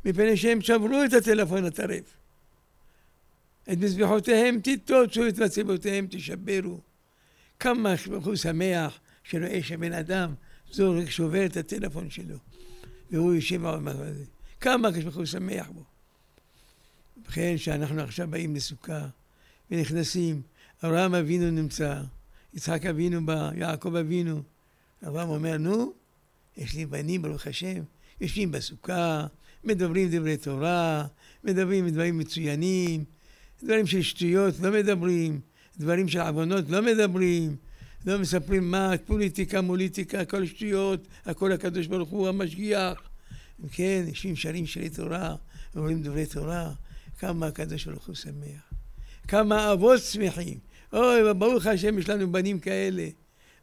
[0.05, 2.17] מפני שהם שברו את הטלפון הטרף.
[3.73, 6.81] את מזבחותיהם תיטוצו, את מצבותיהם תשברו.
[7.61, 10.35] כמה הוא שמח שרואה שבן אדם
[10.71, 12.37] זורק, שובר את הטלפון שלו,
[13.11, 14.25] והוא יושב במקום הזה.
[14.61, 15.85] כמה הוא שמח בו.
[17.31, 19.07] ובכן, שאנחנו עכשיו באים לסוכה
[19.71, 20.43] ונכנסים,
[20.85, 22.01] אברהם אבינו נמצא,
[22.55, 24.43] יצחק אבינו בא, יעקב אבינו.
[25.07, 25.93] אברהם אומר, נו,
[26.57, 27.83] יש לי בנים, ברוך השם,
[28.21, 29.27] יושבים בסוכה,
[29.65, 31.07] מדברים דברי תורה,
[31.45, 33.05] מדברים דברים מצוינים,
[33.63, 35.41] דברים של שטויות לא מדברים,
[35.79, 37.57] דברים של עוונות לא מדברים,
[38.07, 43.01] לא מספרים מה, פוליטיקה, מוליטיקה, כל שטויות, הכל הקדוש ברוך הוא המשגיח.
[43.73, 45.35] כן, יושבים שרים שירי תורה,
[45.77, 46.73] אומרים דברי תורה,
[47.21, 48.73] כמה הקדוש ברוך הוא שמח.
[49.29, 50.59] כמה אבות שמחים.
[50.93, 53.09] אוי, ברוך השם, יש לנו בנים כאלה.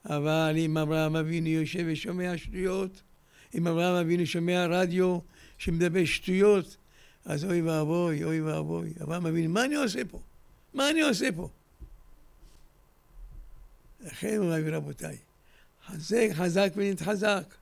[0.06, 3.02] אבל אם אברהם אבינו יושב ושומע שטויות,
[3.56, 5.20] אם אברהם אבינו שומע רדיו
[5.58, 6.78] שמדבר שטויות,
[7.26, 8.94] אז אוי ואבוי, אוי ואבוי.
[9.04, 10.20] אברהם אבינו, מה אני עושה פה?
[10.74, 11.50] מה אני עושה פה?
[14.02, 15.18] לכן, מוריי ורבותיי,
[15.88, 17.54] חזק, חזק ונתחזק.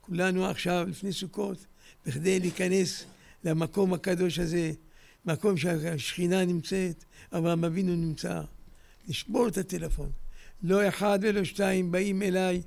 [0.00, 1.66] כולנו עכשיו, לפני סוכות,
[2.06, 3.04] בכדי להיכנס
[3.44, 4.72] למקום הקדוש הזה,
[5.26, 8.40] מקום שהשכינה נמצאת, אברהם אבינו נמצא,
[9.08, 10.10] לשבור את הטלפון.
[10.62, 12.62] לא אחד ולא שתיים באים אליי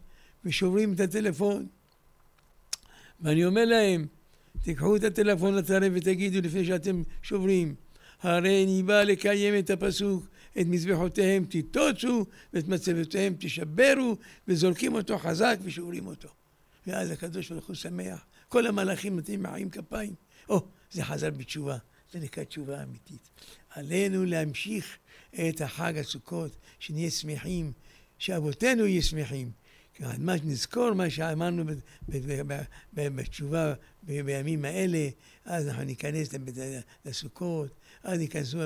[0.46, 1.68] ושוברים את הטלפון.
[3.22, 4.08] ואני אומר להם,
[4.64, 7.76] תיקחו את הטלפון לטרף ותגידו לפני שאתם שוברים,
[8.22, 10.28] הרי אני בא לקיים את הפסוק,
[10.62, 14.18] את מזבחותיהם תיטוצו ואת מצבותיהם תשברו
[14.48, 16.30] וזורקים אותו חזק ושוברים אותו.
[16.88, 18.26] ואז הקדוש ברוך הוא שמח.
[18.50, 20.14] כל המלאכים נותנים מחאים כפיים.
[20.50, 21.78] או, זה חזר בתשובה.
[22.20, 23.30] זה נקרא תשובה אמיתית.
[23.70, 24.98] עלינו להמשיך
[25.34, 27.72] את החג הסוכות, שנהיה שמחים,
[28.18, 29.52] שאבותינו יהיו שמחים.
[30.18, 31.64] מה, נזכור מה שאמרנו
[32.90, 35.10] בתשובה בימים האלה,
[35.46, 36.30] אז אנחנו ניכנס
[37.06, 38.58] לסוכות, אז ייכנסו,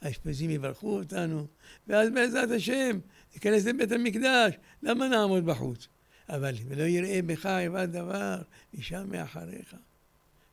[0.00, 1.46] האשפזים יברכו אותנו,
[1.86, 2.98] ואז בעזרת השם
[3.34, 5.88] ניכנס לבית המקדש, למה נעמוד בחוץ?
[6.28, 8.42] אבל ולא יראה בך עבד דבר,
[8.74, 9.74] משם מאחריך.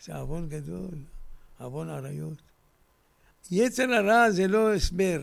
[0.02, 1.15] זה עוון גדול.
[1.60, 2.42] עוון עריות.
[3.52, 5.22] יצר הרע זה לא הסבר,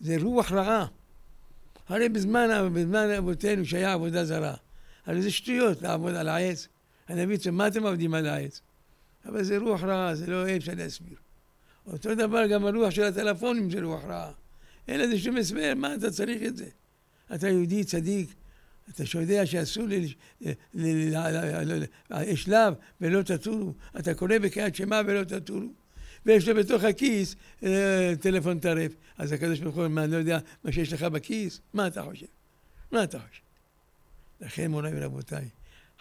[0.00, 0.86] זה רוח רעה.
[1.88, 4.54] הרי בזמן, בזמן אבותינו שהיה עבודה זרה,
[5.06, 6.68] הרי זה שטויות לעבוד על העץ.
[7.08, 8.60] הנביא צועק, מה אתם עובדים על העץ?
[9.26, 11.16] אבל זה רוח רעה, זה לא אי אפשר להסביר.
[11.86, 14.32] אותו דבר גם הרוח של הטלפונים זה רוח רעה.
[14.88, 16.66] אין לזה שום הסבר, מה אתה צריך את זה?
[17.34, 18.34] אתה יהודי צדיק,
[18.94, 19.84] אתה שיודע שאסור
[22.10, 25.66] לאשלב ולא תטורו, אתה קורא בקריאת שמע ולא תטורו,
[26.26, 30.16] ויש לו בתוך הכיס אה, טלפון טרף, אז הקדוש ברוך הוא אומר, מה, אני לא
[30.16, 31.60] יודע מה שיש לך בכיס?
[31.74, 32.26] מה אתה חושב?
[32.92, 33.42] מה אתה חושב?
[34.40, 35.48] לכן מוריי ורבותיי,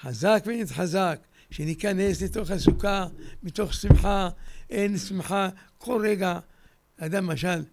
[0.01, 1.19] חזק ונתחזק,
[1.51, 3.07] שניכנס לתוך הסוכה
[3.43, 4.29] מתוך שמחה,
[4.69, 6.39] אין שמחה כל רגע.
[6.97, 7.63] אדם למשל,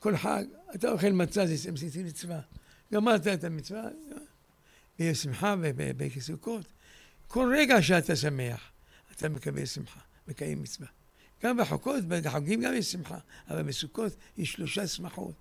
[0.00, 2.40] כל חג, אתה אוכל מצה, זה מצווה.
[2.92, 3.82] גמרת את המצווה,
[5.00, 6.66] בשמחה ובסוכות.
[7.26, 8.70] כל רגע שאתה שמח,
[9.16, 10.88] אתה מקבל שמחה, מקיים מצווה.
[11.42, 13.18] גם בחוקות, בחוגים גם יש שמחה,
[13.50, 15.34] אבל בסוכות יש שלושה שמחות.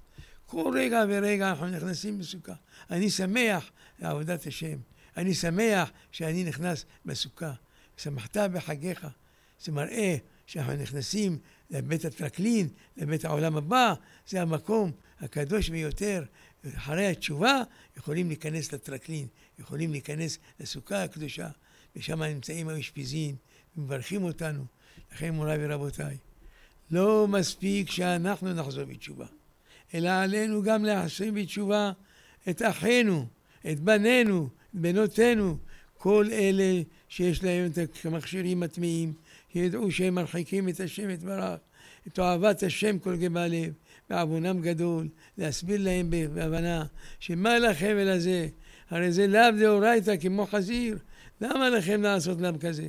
[0.48, 2.54] כל רגע ורגע אנחנו נכנסים בסוכה.
[2.92, 4.78] אני שמח לעבודת השם.
[5.18, 7.54] אני שמח שאני נכנס בסוכה.
[7.98, 9.08] שמחת בחגיך.
[9.62, 10.16] זה מראה
[10.46, 11.40] שאנחנו נכנסים
[11.70, 13.94] לבית הטרקלין, לבית העולם הבא,
[14.28, 16.24] זה המקום הקדוש ביותר.
[16.78, 17.62] אחרי התשובה
[17.98, 19.28] יכולים להיכנס לטרקלין,
[19.60, 21.48] יכולים להיכנס לסוכה הקדושה,
[21.96, 23.36] ושם נמצאים האשפיזין,
[23.78, 24.66] ומברכים אותנו.
[25.14, 26.18] לכן מוריי ורבותיי,
[26.92, 29.26] לא מספיק שאנחנו נחזור בתשובה,
[29.94, 31.92] אלא עלינו גם להחזיר בתשובה
[32.50, 33.26] את אחינו,
[33.72, 35.58] את בנינו, בנותינו,
[35.98, 39.14] כל אלה שיש להם את המכשירים הטמאים,
[39.54, 41.60] שידעו שהם מרחיקים את השם יתברך,
[42.08, 43.74] את אוהבת השם כל גבה לב,
[44.10, 46.86] בעוונם גדול, להסביר להם בהבנה
[47.20, 48.48] שמה לכם ולזה,
[48.90, 50.98] הרי זה לאו דאורייתא כמו חזיר,
[51.42, 52.88] למה לכם לעשות לאו כזה?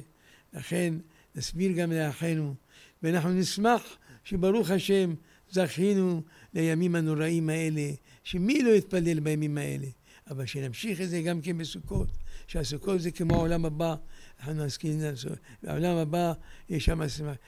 [0.55, 0.95] לכן
[1.35, 2.55] נסביר גם לאחינו,
[3.03, 5.15] ואנחנו נשמח שברוך השם
[5.51, 6.23] זכינו
[6.55, 7.91] לימים הנוראים האלה,
[8.25, 9.87] שמי לא יתפלל בימים האלה,
[10.31, 12.09] אבל שנמשיך את זה גם כן בסוכות,
[12.47, 13.95] שהסוכות זה כמו העולם הבא,
[14.41, 15.39] אנחנו נסכים לעשות.
[15.63, 16.33] בעולם הבא
[16.69, 17.01] יש שם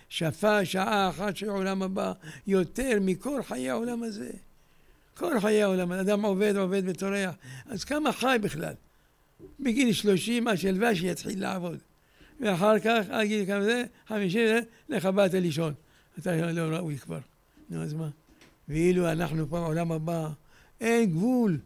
[0.08, 2.12] שפה שעה אחת של העולם הבא
[2.46, 4.30] יותר מכל חיי העולם הזה.
[5.14, 7.34] כל חיי העולם, אדם עובד, עובד וטורח,
[7.66, 8.74] אז כמה חי בכלל?
[9.60, 11.78] בגיל שלושים השלווה שיתחיל לעבוד.
[12.40, 14.56] ואחר כך, עד גיל כמה זה, חמישים,
[14.88, 15.74] לך הביתה לישון.
[16.18, 17.18] אתה לא ראוי כבר.
[17.70, 18.08] נו, אז מה?
[18.68, 20.28] ואילו אנחנו פה בעולם הבא,
[20.80, 21.58] אין גבול.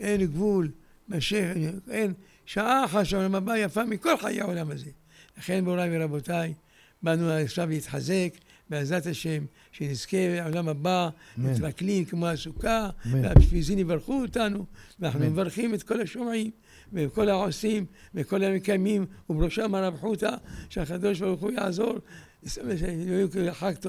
[0.00, 0.70] אין גבול.
[1.08, 1.44] משך,
[1.90, 2.12] אין
[2.46, 4.90] שעה אחת שהעולם הבא יפה מכל חיי העולם הזה.
[5.38, 6.54] לכן, מוריי ורבותיי,
[7.02, 8.30] באנו עכשיו להתחזק,
[8.70, 14.64] בעזרת השם, שנזכה לעולם הבא, מתרכלים כמו הסוכה, והשפיזין יברכו אותנו,
[15.00, 16.50] ואנחנו מברכים את כל השומעים,
[16.92, 20.36] וכל העושים, וכל המקיימים, ובראשם הרב חותא,
[20.68, 21.98] שהקדוש ברוך הוא יעזור,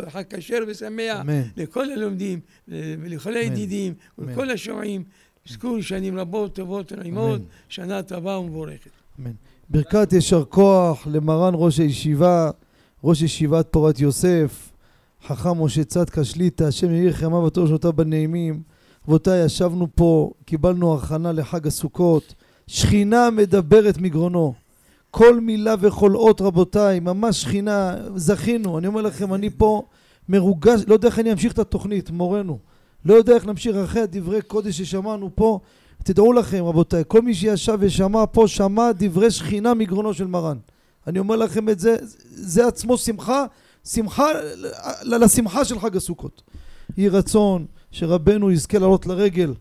[0.10, 1.20] חג כשר ושמח
[1.58, 5.04] לכל הלומדים, ולכל הידידים, ולכל השומעים.
[5.50, 8.90] יזכו שנים רבות, טובות ונעימות, שנה טובה ומבורכת.
[9.20, 9.32] אמן.
[9.70, 12.52] ברכת יישר כוח למרן ראש הישיבה,
[13.06, 14.72] ראש ישיבת פורת יוסף,
[15.28, 18.62] חכם משה צדקה שליטא, השם יאיר חיימה ותורשותיו בנעימים.
[19.08, 22.34] רבותיי, ישבנו פה, קיבלנו הכנה לחג הסוכות,
[22.68, 24.54] שכינה מדברת מגרונו.
[25.12, 28.78] כל מילה וכל אות, רבותיי, ממש שכינה, זכינו.
[28.78, 29.84] אני אומר לכם, אני פה
[30.30, 32.58] מרוגש, לא יודע איך אני אמשיך את התוכנית, מורנו.
[33.06, 35.60] לא יודע איך להמשיך אחרי הדברי קודש ששמענו פה.
[36.04, 40.58] תדעו לכם, רבותיי, כל מי שישב ושמע פה, שמע דברי שכינה מגרונו של מרן.
[41.08, 41.96] אני אומר לכם את זה,
[42.30, 43.46] זה עצמו שמחה,
[43.86, 44.26] שמחה
[45.04, 46.42] לשמחה של חג הסוכות.
[46.98, 49.54] יהי רצון שרבנו יזכה לעלות לרגל,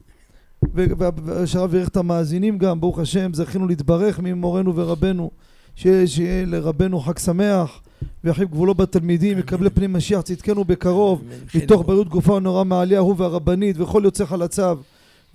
[0.74, 5.30] ושהרב ירך את המאזינים גם, ברוך השם, זכינו להתברך ממורנו ורבנו,
[5.76, 7.80] שיהיה לרבנו חג שמח.
[8.24, 11.22] וירחיב גבולו בתלמידים, יקבלי פנים משיח צדקנו בקרוב,
[11.54, 14.78] מתוך בריאות גופה ונורא מעליה הוא והרבנית וכל יוצא חלציו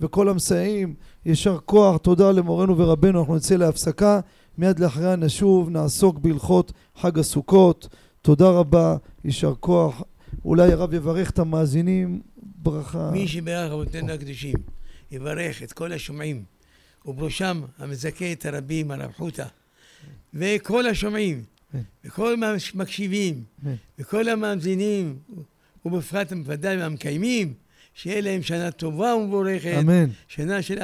[0.00, 0.94] וכל המסייעים,
[1.26, 4.20] יישר כוח, תודה למורנו ורבנו, אנחנו נצא להפסקה,
[4.60, 7.88] מיד לאחריה נשוב, נעסוק בהלכות חג הסוכות,
[8.22, 10.02] תודה רבה, יישר כוח,
[10.44, 13.10] אולי הרב יברך את המאזינים, ברכה.
[13.12, 14.54] מי שברך רבותינו הקדושים,
[15.10, 16.44] יברך את כל השומעים,
[17.06, 19.46] ובראשם המזכה את הרבים, הרב חותא,
[20.34, 21.44] וכל השומעים.
[22.04, 22.36] וכל
[22.74, 23.44] המקשיבים,
[23.98, 25.18] וכל המאזינים,
[25.84, 27.54] ובפרט בוודאי המקיימים,
[28.02, 30.06] שיהיה להם שנה טובה ומבורכת, אמן.
[30.28, 30.78] שנה של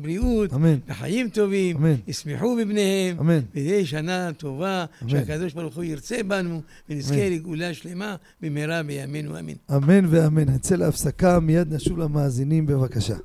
[0.00, 0.78] בריאות, אמן.
[0.88, 1.94] וחיים טובים, אמן.
[2.06, 3.40] ישמחו בבניהם, אמן.
[3.50, 5.10] ותהיה שנה טובה, אמן.
[5.10, 7.32] שהקדוש ברוך הוא ירצה בנו, ונזכה אמן.
[7.32, 9.52] לגאולה שלמה במהרה בימינו אמן.
[9.76, 10.48] אמן ואמן.
[10.48, 13.16] נצא להפסקה, מיד נשוב למאזינים, בבקשה.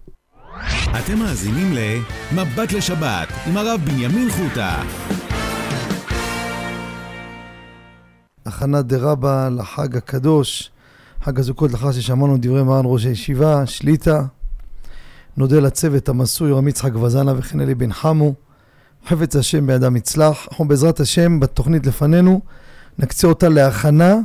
[0.99, 4.83] אתם מאזינים ל"מבט לשבת" עם הרב בנימין חוטה.
[8.45, 10.71] הכנה דרבה לחג הקדוש,
[11.23, 14.25] חג הזוכות לאחר ששמענו דברי מרן ראש הישיבה, שליטה.
[15.37, 18.33] נודה לצוות המסור יורם יצחק וזנה וכן אלי בן חמו.
[19.07, 20.47] חפץ השם בידם יצלח.
[20.51, 22.41] אנחנו בעזרת השם בתוכנית לפנינו
[22.99, 24.15] נקצה אותה להכנה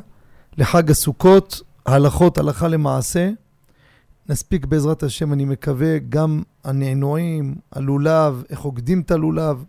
[0.58, 3.30] לחג הסוכות, הלכות הלכה למעשה.
[4.28, 9.64] נספיק בעזרת השם, אני מקווה, גם הנענועים, הלולב, איך עוקדים את הלולב.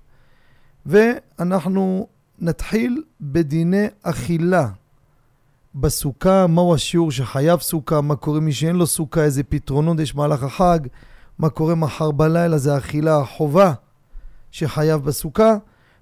[0.85, 2.07] ואנחנו
[2.39, 4.67] נתחיל בדיני אכילה.
[5.75, 10.43] בסוכה, מהו השיעור שחייב סוכה, מה קורה מי שאין לו סוכה, איזה פתרונות יש במהלך
[10.43, 10.79] החג,
[11.39, 13.73] מה קורה מחר בלילה, זה אכילה החובה
[14.51, 15.55] שחייב בסוכה.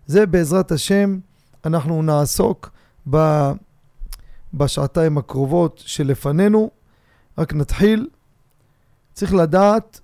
[0.06, 1.20] זה בעזרת השם,
[1.66, 2.70] אנחנו נעסוק
[3.10, 3.18] ב...
[4.54, 6.72] בשעתיים הקרובות שלפנינו.
[7.38, 8.08] רק נתחיל.
[9.14, 10.00] צריך לדעת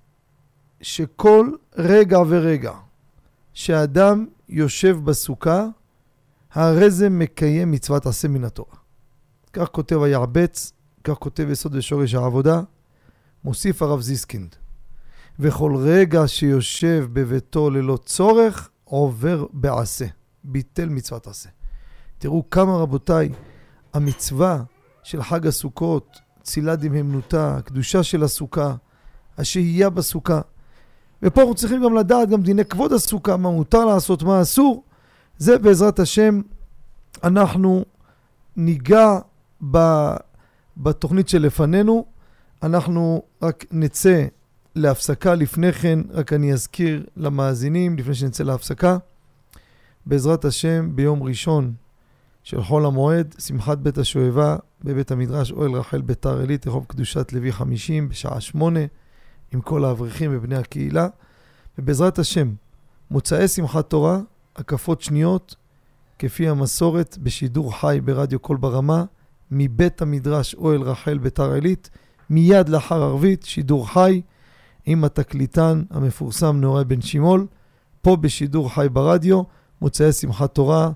[0.82, 2.72] שכל רגע ורגע
[3.54, 5.68] שאדם יושב בסוכה,
[6.54, 8.83] הרי זה מקיים מצוות עשה מן התורה.
[9.54, 10.72] כך כותב היעבץ,
[11.04, 12.62] כך כותב יסוד ושורש העבודה,
[13.44, 14.56] מוסיף הרב זיסקינד.
[15.40, 20.06] וכל רגע שיושב בביתו ללא צורך, עובר בעשה.
[20.44, 21.50] ביטל מצוות עשה.
[22.18, 23.30] תראו כמה, רבותיי,
[23.94, 24.64] המצווה
[25.04, 28.76] של חג הסוכות, צילה דמהמנותה, הקדושה של הסוכה,
[29.38, 30.42] השהייה בסוכה.
[31.24, 34.84] ופה אנחנו צריכים גם לדעת גם דיני כבוד הסוכה, מה מותר לעשות, מה אסור.
[35.38, 36.42] זה בעזרת השם,
[37.24, 37.86] אנחנו
[38.56, 39.20] ניגע
[40.78, 42.06] בתוכנית שלפנינו.
[42.64, 44.26] אנחנו רק נצא
[44.76, 48.98] להפסקה לפני כן, רק אני אזכיר למאזינים, לפני שנצא להפסקה.
[50.06, 51.74] בעזרת השם, ביום ראשון
[52.44, 57.52] של חול המועד, שמחת בית השואבה בבית המדרש אוהל רחל ביתר עילית, רחוב קדושת לוי
[57.52, 58.80] 50, בשעה שמונה,
[59.52, 61.08] עם כל האברכים ובני הקהילה.
[61.78, 62.54] ובעזרת השם,
[63.12, 64.20] מוצאי שמחת תורה,
[64.56, 65.56] הקפות שניות,
[66.20, 69.04] כפי המסורת, בשידור חי ברדיו קול ברמה,
[69.54, 71.90] מבית המדרש אוהל רחל ביתר עילית,
[72.30, 74.22] מיד לאחר ערבית, שידור חי,
[74.86, 77.48] עם התקליטן המפורסם נוראי בן שימול,
[78.02, 79.44] פה בשידור חי ברדיו,
[79.82, 80.92] מוצאי שמחת תורה,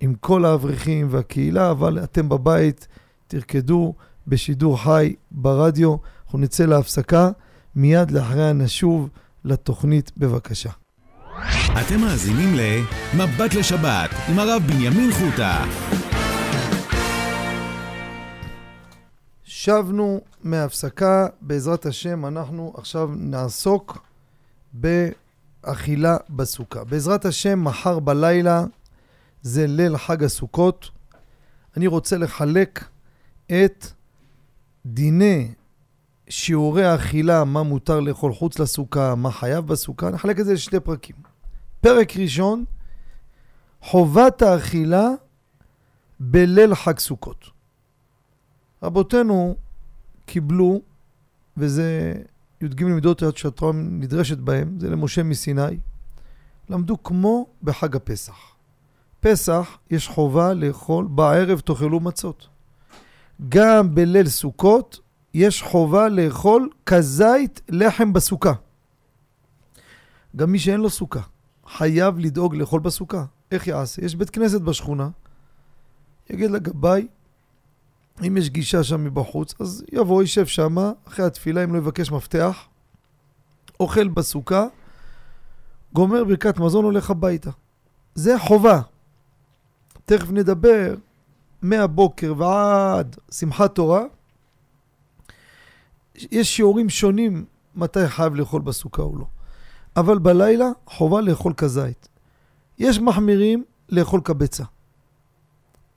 [0.00, 2.88] עם כל האברכים והקהילה, אבל אתם בבית
[3.28, 3.94] תרקדו
[4.26, 5.96] בשידור חי ברדיו.
[6.24, 7.30] אנחנו נצא להפסקה,
[7.76, 9.08] מיד לאחריה נשוב
[9.44, 10.70] לתוכנית בבקשה.
[11.80, 15.64] אתם מאזינים ל"מבט לשבת" עם הרב בנימין חוטה.
[19.64, 24.06] שבנו מהפסקה, בעזרת השם, אנחנו עכשיו נעסוק
[24.72, 26.84] באכילה בסוכה.
[26.84, 28.64] בעזרת השם, מחר בלילה
[29.42, 30.90] זה ליל חג הסוכות.
[31.76, 32.84] אני רוצה לחלק
[33.46, 33.86] את
[34.86, 35.52] דיני
[36.28, 41.16] שיעורי האכילה, מה מותר לאכול חוץ לסוכה, מה חייב בסוכה, נחלק את זה לשני פרקים.
[41.80, 42.64] פרק ראשון,
[43.80, 45.08] חובת האכילה
[46.20, 47.53] בליל חג סוכות.
[48.84, 49.56] רבותינו
[50.26, 50.80] קיבלו,
[51.56, 52.14] וזה
[52.60, 55.78] י"ג מידות שהתורה נדרשת בהם, זה למשה מסיני,
[56.70, 58.54] למדו כמו בחג הפסח.
[59.20, 62.48] פסח יש חובה לאכול, בערב תאכלו מצות.
[63.48, 65.00] גם בליל סוכות
[65.34, 68.52] יש חובה לאכול כזית לחם בסוכה.
[70.36, 71.20] גם מי שאין לו סוכה,
[71.66, 73.24] חייב לדאוג לאכול בסוכה.
[73.50, 74.04] איך יעשה?
[74.04, 75.08] יש בית כנסת בשכונה,
[76.30, 77.06] יגיד לגבאי,
[78.22, 80.76] אם יש גישה שם מבחוץ, אז יבוא, יישב שם,
[81.08, 82.64] אחרי התפילה, אם לא יבקש מפתח,
[83.80, 84.66] אוכל בסוכה,
[85.92, 87.50] גומר ברכת מזון, הולך הביתה.
[88.14, 88.80] זה חובה.
[90.04, 90.94] תכף נדבר
[91.62, 94.02] מהבוקר ועד שמחת תורה.
[96.14, 97.44] יש שיעורים שונים
[97.76, 99.26] מתי חייב לאכול בסוכה או לא.
[99.96, 102.08] אבל בלילה חובה לאכול כזית.
[102.78, 104.64] יש מחמירים לאכול כבצע.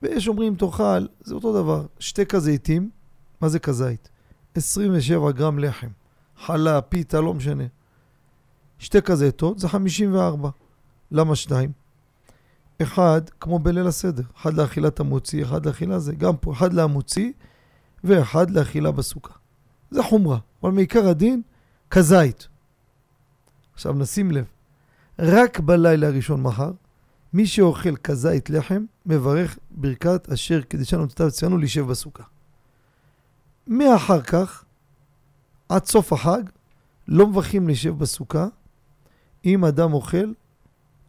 [0.01, 2.89] ויש אומרים תאכל, זה אותו דבר, שתי כזיתים,
[3.41, 4.09] מה זה כזית?
[4.55, 5.87] 27 גרם לחם,
[6.37, 7.63] חלה, פיתה, לא משנה.
[8.79, 10.49] שתי כזיתות זה 54.
[11.11, 11.71] למה שתיים?
[12.81, 17.31] אחד, כמו בליל הסדר, אחד לאכילת המוציא, אחד לאכילה זה, גם פה, אחד להמוציא
[18.03, 19.33] ואחד לאכילה בסוכה.
[19.91, 21.41] זה חומרה, אבל מעיקר הדין,
[21.89, 22.47] כזית.
[23.73, 24.45] עכשיו נשים לב,
[25.19, 26.71] רק בלילה הראשון מחר,
[27.33, 32.23] מי שאוכל כזית לחם, מברך ברכת אשר קדישנו תתב ציינו להישב בסוכה.
[33.67, 34.63] מאחר כך,
[35.69, 36.43] עד סוף החג,
[37.07, 38.47] לא מברכים להישב בסוכה
[39.45, 40.33] אם אדם אוכל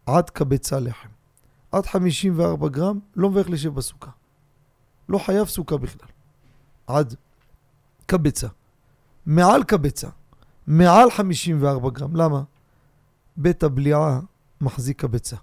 [0.07, 1.09] עד קבצה לחם.
[1.73, 4.11] עד 54 גרם, לא מברך להישב בסוכה.
[5.09, 6.09] לא חייב סוכה בכלל.
[6.87, 7.15] עד
[8.07, 8.49] קבצה.
[9.27, 10.09] מעל קבצה.
[10.67, 12.17] מעל 54 גרם.
[12.17, 12.43] למה?
[13.37, 14.21] בית הבליעה
[14.61, 15.37] מחזיק קבצה.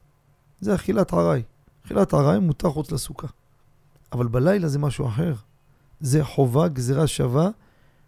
[0.65, 1.41] זה אכילת עראי.
[1.85, 3.27] אכילת עראי מותר חוץ לסוכה.
[4.11, 5.33] אבל בלילה זה משהו אחר.
[5.99, 7.49] זה חובה, גזירה שווה,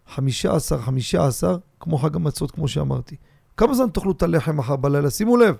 [0.08, 3.16] 15, 15, כמו חג המצות, כמו שאמרתי.
[3.56, 5.10] כמה זמן תאכלו את הלחם מחר בלילה?
[5.10, 5.56] שימו לב.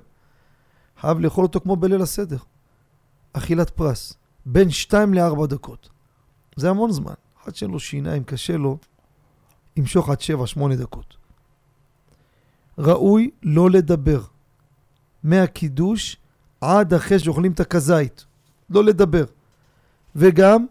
[1.00, 2.38] חייב לאכול אותו כמו בליל הסדר.
[3.32, 4.12] אכילת פרס.
[4.46, 5.88] בין 2 ל-4 דקות.
[6.56, 7.14] זה המון זמן.
[7.42, 8.78] אחד שאין לו שיניים, קשה לו,
[9.76, 10.18] ימשוך עד
[10.58, 11.16] 7-8 דקות.
[12.78, 14.20] ראוי לא לדבר.
[15.22, 16.16] מהקידוש
[16.60, 18.24] עד אחרי שאוכלים את הכזית.
[18.70, 19.24] לא לדבר.
[20.16, 20.66] וגם,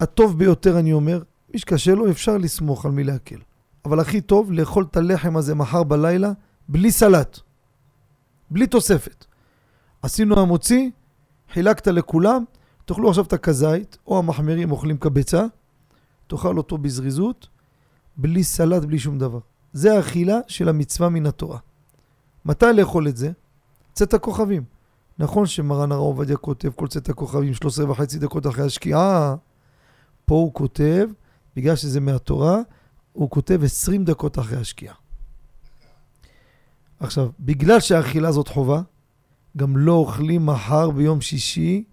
[0.00, 3.38] הטוב ביותר אני אומר, מי שקשה לו אפשר לסמוך על מי להקל.
[3.84, 6.32] אבל הכי טוב לאכול את הלחם הזה מחר בלילה
[6.68, 7.38] בלי סלט.
[8.50, 9.24] בלי תוספת.
[10.02, 10.90] עשינו המוציא,
[11.52, 12.44] חילקת לכולם,
[12.84, 15.44] תאכלו עכשיו את הכזית, או המחמרים אוכלים קבצה,
[16.26, 17.48] תאכל אותו בזריזות,
[18.16, 19.38] בלי סלט, בלי שום דבר.
[19.72, 21.58] זה האכילה של המצווה מן התורה.
[22.44, 23.30] מתי לאכול את זה?
[23.92, 24.64] צאת הכוכבים.
[25.18, 29.34] נכון שמרן הרב עובדיה כותב כל צאת הכוכבים 13 וחצי דקות אחרי השקיעה,
[30.24, 31.08] פה הוא כותב,
[31.56, 32.58] בגלל שזה מהתורה,
[33.12, 34.94] הוא כותב 20 דקות אחרי השקיעה.
[37.00, 38.82] עכשיו, בגלל שהאכילה זאת חובה,
[39.56, 41.84] גם לא אוכלים מחר ביום שישי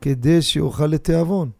[0.00, 1.50] כדי שיאכל לתיאבון.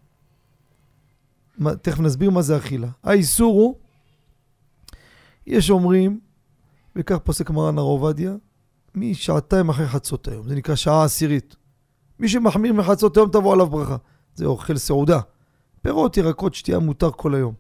[1.83, 2.89] תכף נסביר מה זה אכילה.
[3.03, 3.75] האיסור הוא,
[5.47, 6.21] יש אומרים,
[6.97, 8.35] וכך פוסק מרן הר עובדיה,
[8.95, 11.57] משעתיים אחרי חצות היום, זה נקרא שעה עשירית.
[12.21, 13.97] מי שמחמיר מחצות היום תבוא עליו ברכה.
[14.35, 15.21] זה אוכל סעודה.
[15.83, 17.55] פירות, ירקות, שתייה מותר כל היום.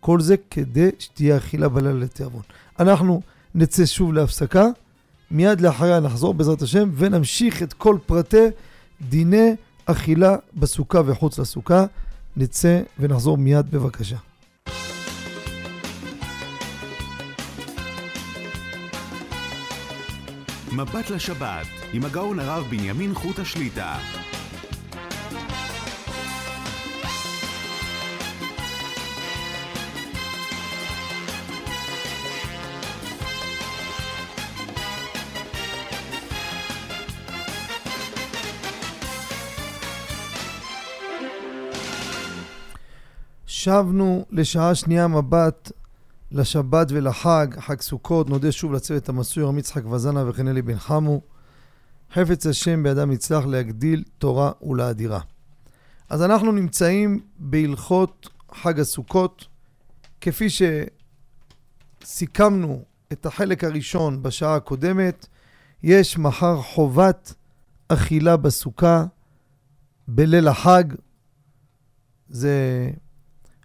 [0.00, 2.42] כל זה כדי שתהיה אכילה בלילה לתיאבון.
[2.80, 3.22] אנחנו
[3.54, 4.66] נצא שוב להפסקה,
[5.30, 8.46] מיד לאחריה נחזור בעזרת השם ונמשיך את כל פרטי
[9.08, 9.54] דיני
[9.86, 11.84] אכילה בסוכה וחוץ לסוכה.
[12.36, 14.16] נצא ונחזור מיד בבקשה.
[20.80, 23.98] מבט לשבת עם הגאון הרב בנימין חוט השליטה.
[43.46, 45.72] שבנו לשעה שנייה מבט
[46.32, 51.20] לשבת ולחג, חג סוכות, נודה שוב לצוות המסוי רמי יצחק וזנה וכן אלי בן חמו.
[52.12, 55.20] חפץ השם בידם יצלח להגדיל תורה ולאדירה.
[56.08, 59.46] אז אנחנו נמצאים בהלכות חג הסוכות,
[60.20, 60.46] כפי
[62.02, 65.26] שסיכמנו את החלק הראשון בשעה הקודמת,
[65.82, 67.34] יש מחר חובת
[67.88, 69.04] אכילה בסוכה
[70.08, 70.84] בליל החג.
[72.28, 72.90] זה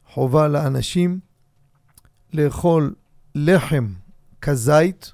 [0.05, 1.19] חובה לאנשים
[2.35, 2.95] לאכול
[3.35, 3.87] לחם
[4.41, 5.13] כזית.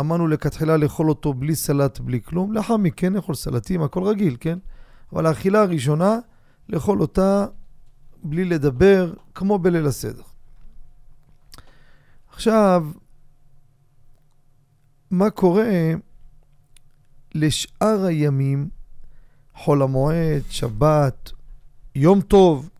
[0.00, 2.52] אמרנו לכתחילה לאכול אותו בלי סלט, בלי כלום.
[2.52, 4.58] לאחר מכן לאכול סלטים, הכל רגיל, כן?
[5.12, 6.18] אבל האכילה הראשונה,
[6.68, 7.46] לאכול אותה
[8.22, 10.22] בלי לדבר, כמו בליל הסדר.
[12.32, 12.86] עכשיו,
[15.10, 15.92] מה קורה
[17.34, 18.68] לשאר הימים,
[19.54, 21.32] חול המועד, שבת,
[21.94, 22.70] יום טוב,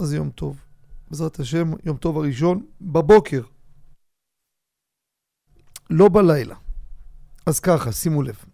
[0.00, 0.65] מה זה יום טוב?
[1.10, 3.42] בעזרת השם, יום טוב הראשון, בבוקר.
[5.90, 6.56] לא בלילה.
[7.46, 8.44] אז ככה, שימו לב.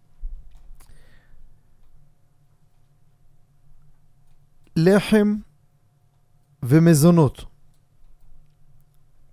[4.75, 5.35] לחם
[6.63, 7.45] ומזונות.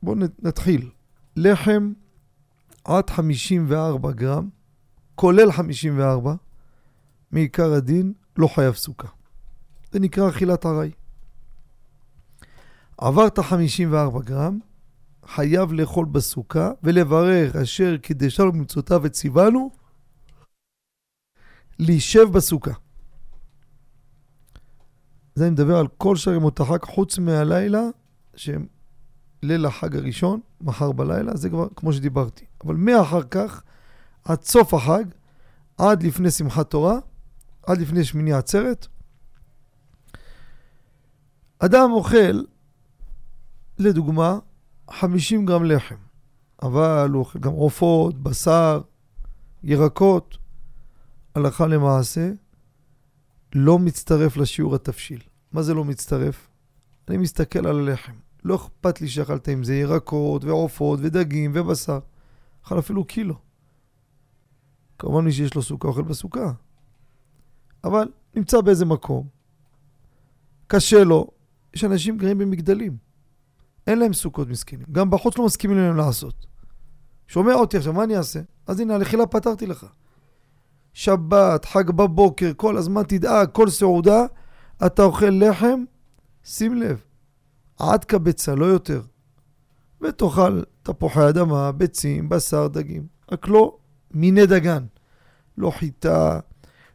[0.03, 0.91] בואו נתחיל.
[1.37, 1.93] לחם
[2.85, 4.49] עד 54 גרם,
[5.15, 6.35] כולל 54,
[7.33, 9.09] מעיקר הדין, לא חייב סוכה.
[9.93, 10.91] זה נקרא אכילת ארעי.
[13.01, 14.59] עברת 54 גרם,
[15.27, 19.71] חייב לאכול בסוכה ולברך אשר קידשנו במצוותיו וציוונו
[21.79, 22.71] להישב בסוכה.
[25.35, 27.83] זה אני מדבר על כל שאר ימות החג, חוץ מהלילה,
[28.37, 28.67] שהם
[29.43, 32.45] ליל החג הראשון, מחר בלילה, זה כבר כמו שדיברתי.
[32.65, 33.63] אבל מאחר כך,
[34.25, 35.05] עד סוף החג,
[35.79, 36.99] עד לפני שמחת תורה,
[37.63, 38.87] עד לפני שמיני עצרת,
[41.59, 42.43] אדם אוכל
[43.81, 44.39] לדוגמה,
[44.91, 45.95] 50 גרם לחם,
[46.63, 48.81] אבל הוא אוכל גם עופות, בשר,
[49.63, 50.39] ירקות,
[51.35, 52.31] הלכה למעשה,
[53.55, 55.21] לא מצטרף לשיעור התבשיל.
[55.53, 56.49] מה זה לא מצטרף?
[57.09, 58.13] אני מסתכל על הלחם.
[58.45, 61.99] לא אכפת לי שאכלת עם זה ירקות ועופות ודגים ובשר.
[62.65, 63.35] אכל אפילו קילו.
[64.99, 66.53] כמובן מי שיש לו סוכה אוכל בסוכה.
[67.85, 69.29] אבל נמצא באיזה מקום.
[70.67, 71.27] קשה לו.
[71.75, 73.10] יש אנשים גרים במגדלים.
[73.87, 74.87] אין להם סוכות מסכנים.
[74.93, 76.47] גם בחוץ לא מסכימים להם לעשות.
[77.29, 78.41] שומע אותי עכשיו, מה אני אעשה?
[78.67, 79.87] אז הנה, הלכילה פתרתי לך.
[80.93, 84.25] שבת, חג בבוקר, כל הזמן תדאג, כל סעודה,
[84.87, 85.85] אתה אוכל לחם,
[86.45, 87.03] שים לב,
[87.79, 89.03] עד קבצה, לא יותר.
[90.01, 93.07] ותאכל תפוחי אדמה, ביצים, בשר, דגים.
[93.33, 93.77] רק לא
[94.11, 94.85] מיני דגן.
[95.59, 96.41] לא חיטה,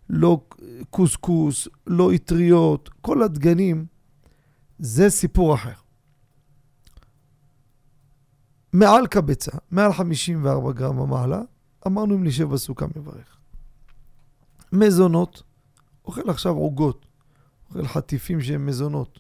[0.10, 0.42] לא
[0.90, 3.86] קוסקוס, לא אטריות, כל הדגנים,
[4.80, 5.85] זה סיפור אחר.
[8.76, 11.42] מעל קבצה, מעל 54 גרם ומעלה,
[11.88, 13.38] אמרנו אם נשב בסוכה מברך.
[14.72, 15.44] מזונות,
[16.06, 17.06] אוכל עכשיו עוגות,
[17.70, 19.20] אוכל חטיפים שהם מזונות.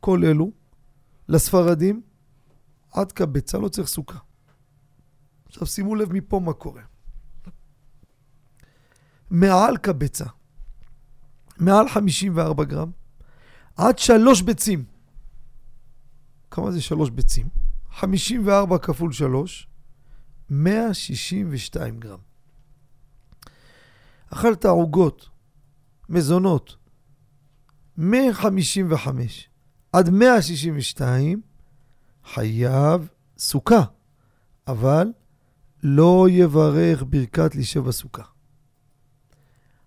[0.00, 0.50] כל אלו,
[1.28, 2.02] לספרדים,
[2.92, 4.18] עד קבצה לא צריך סוכה.
[5.46, 6.82] עכשיו שימו לב מפה מה קורה.
[9.30, 10.26] מעל קבצה,
[11.58, 12.90] מעל 54 גרם,
[13.76, 14.84] עד שלוש ביצים.
[16.50, 17.63] כמה זה שלוש ביצים?
[17.94, 19.68] 54 כפול 3,
[20.50, 22.18] 162 גרם.
[24.30, 25.28] אכלת עוגות,
[26.08, 26.76] מזונות,
[27.98, 29.08] מ-55
[29.92, 31.42] עד 162,
[32.24, 33.82] חייב סוכה,
[34.68, 35.08] אבל
[35.82, 38.22] לא יברך ברכת לישב בסוכה.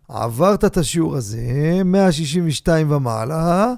[0.08, 3.74] עברת את השיעור הזה, 162 ומעלה,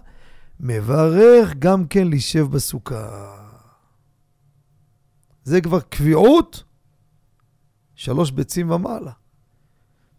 [0.60, 3.39] מברך גם כן לשב בסוכה.
[5.44, 6.64] זה כבר קביעות,
[7.96, 9.12] שלוש ביצים ומעלה.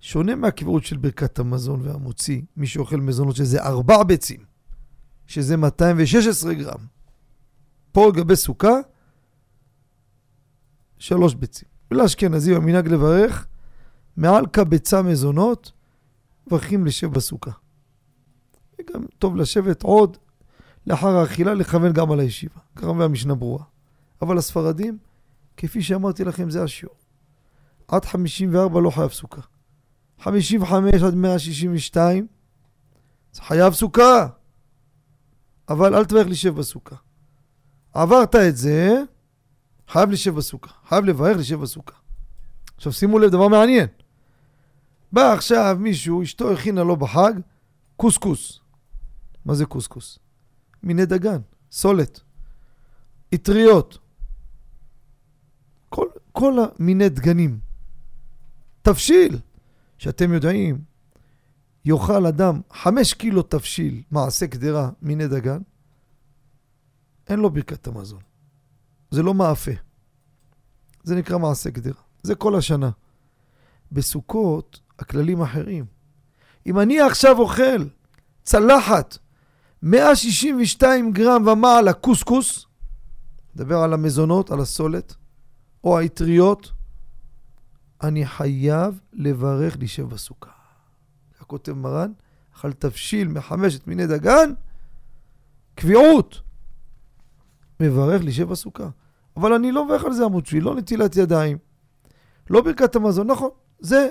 [0.01, 4.41] שונה מהקביעות של ברכת המזון והמוציא, מי שאוכל מזונות שזה ארבע ביצים,
[5.27, 6.87] שזה 216 גרם.
[7.93, 8.75] פה על גבי סוכה,
[10.99, 11.69] שלוש ביצים.
[11.91, 13.47] ולאשכנזי במנהג לברך,
[14.17, 15.73] מעל כביצה מזונות,
[16.47, 17.51] מברכים לשב בסוכה.
[18.79, 20.17] וגם טוב לשבת עוד
[20.87, 22.61] לאחר האכילה, לכוון גם על הישיבה.
[22.77, 23.65] ככה אומר המשנה ברורה.
[24.23, 24.99] אבל הספרדים,
[25.61, 26.97] כפי שאמרתי לכם, זה השיעור.
[27.89, 29.41] עד 54 לא חייב סוכה.
[30.19, 32.27] 55 עד 162,
[33.33, 34.27] זה חייב סוכה.
[35.69, 36.97] אבל אל תברך לשב בסוכה.
[37.93, 39.03] עברת את זה,
[39.89, 40.71] חייב לשב בסוכה.
[40.89, 41.97] חייב לברך לשב בסוכה.
[42.77, 43.87] עכשיו שימו לב, דבר מעניין.
[45.13, 47.33] בא עכשיו מישהו, אשתו הכינה לו בחג
[47.97, 48.61] קוסקוס.
[49.45, 50.19] מה זה קוסקוס?
[50.83, 51.41] מיני דגן,
[51.71, 52.21] סולת,
[53.35, 53.99] אטריות.
[55.91, 57.59] כל, כל המיני דגנים.
[58.83, 59.39] תבשיל,
[59.99, 60.79] שאתם יודעים,
[61.85, 65.63] יאכל אדם חמש קילו תבשיל, מעשה קדרה, מיני דגן,
[67.29, 68.21] אין לו ברכת המזון.
[69.11, 69.71] זה לא מאפה.
[71.03, 72.03] זה נקרא מעשה קדרה.
[72.23, 72.91] זה כל השנה.
[73.93, 75.85] בסוכות, הכללים אחרים.
[76.67, 77.89] אם אני עכשיו אוכל
[78.43, 79.19] צלחת
[79.83, 82.67] 162 גרם ומעלה קוסקוס,
[83.55, 85.15] נדבר על המזונות, על הסולת,
[85.85, 86.73] או האטריות,
[88.03, 90.51] אני חייב לברך להישב בסוכה.
[91.51, 92.13] כותב מרן,
[92.55, 94.53] אכל תבשיל מחמשת מיני דגן,
[95.75, 96.41] קביעות.
[97.81, 98.89] מברך להישב בסוכה.
[99.37, 101.59] אבל אני לא מברך על זה עמוד שלי, לא נטילת ידיים,
[102.51, 104.09] לא ברכת המזון, נכון, זה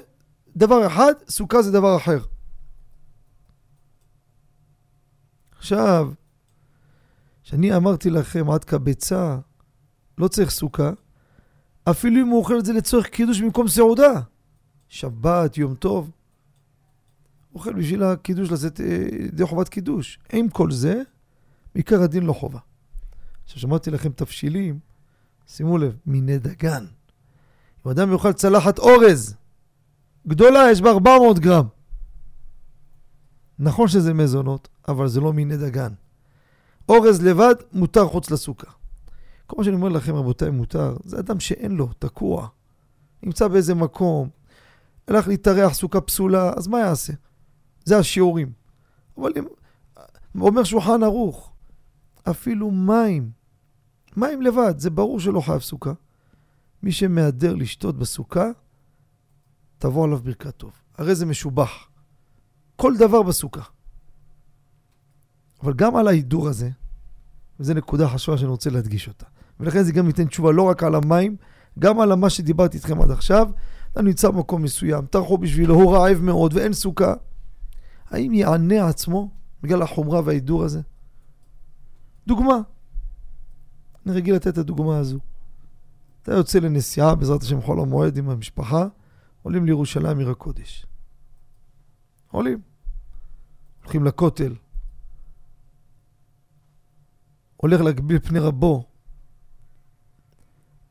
[0.55, 2.19] דבר אחד, סוכה זה דבר אחר.
[5.57, 6.11] עכשיו,
[7.43, 9.37] כשאני אמרתי לכם עד כביצה,
[10.17, 10.91] לא צריך סוכה,
[11.91, 14.21] אפילו אם הוא אוכל את זה לצורך קידוש במקום סעודה.
[14.87, 16.11] שבת, יום טוב.
[17.53, 18.79] אוכל בשביל הקידוש לצאת
[19.19, 20.19] ידי חובת קידוש.
[20.33, 21.01] עם כל זה,
[21.73, 22.59] עיקר הדין לא חובה.
[23.43, 24.79] עכשיו שמעתי לכם תבשילים,
[25.47, 26.85] שימו לב, מיני דגן.
[27.85, 29.35] אם אדם יאכל צלחת אורז,
[30.27, 31.67] גדולה, יש בה 400 גרם.
[33.59, 35.93] נכון שזה מזונות, אבל זה לא מיני דגן.
[36.89, 38.71] אורז לבד, מותר חוץ לסוכה.
[39.49, 40.97] כל מה שאני אומר לכם, רבותיי, מותר.
[41.03, 42.47] זה אדם שאין לו, תקוע.
[43.23, 44.29] נמצא באיזה מקום,
[45.07, 47.13] הלך להתארח סוכה פסולה, אז מה יעשה?
[47.85, 48.51] זה השיעורים.
[49.17, 49.45] אבל אם...
[50.41, 51.51] אומר שולחן ערוך,
[52.29, 53.31] אפילו מים,
[54.17, 55.93] מים לבד, זה ברור שלא חייב סוכה.
[56.83, 58.45] מי שמהדר לשתות בסוכה,
[59.77, 60.71] תבוא עליו ברכת טוב.
[60.97, 61.89] הרי זה משובח.
[62.75, 63.61] כל דבר בסוכה.
[65.63, 66.69] אבל גם על ההידור הזה,
[67.59, 69.25] וזו נקודה חשובה שאני רוצה להדגיש אותה.
[69.59, 71.35] ולכן זה גם ייתן תשובה לא רק על המים,
[71.79, 73.49] גם על מה שדיברתי איתכם עד עכשיו.
[73.91, 77.13] אתה נמצא במקום מסוים, טרחו בשבילו, הוא רעב מאוד ואין סוכה.
[78.09, 79.31] האם יענה עצמו
[79.61, 80.81] בגלל החומרה וההידור הזה?
[82.27, 82.57] דוגמה.
[84.05, 85.19] אני רגיל לתת את הדוגמה הזו.
[86.21, 88.87] אתה יוצא לנסיעה, בעזרת השם חול המועד עם המשפחה,
[89.41, 90.85] עולים לירושלים עיר הקודש.
[92.31, 92.61] עולים.
[93.83, 94.55] הולכים לכותל.
[97.57, 98.88] הולך להגביל פני רבו.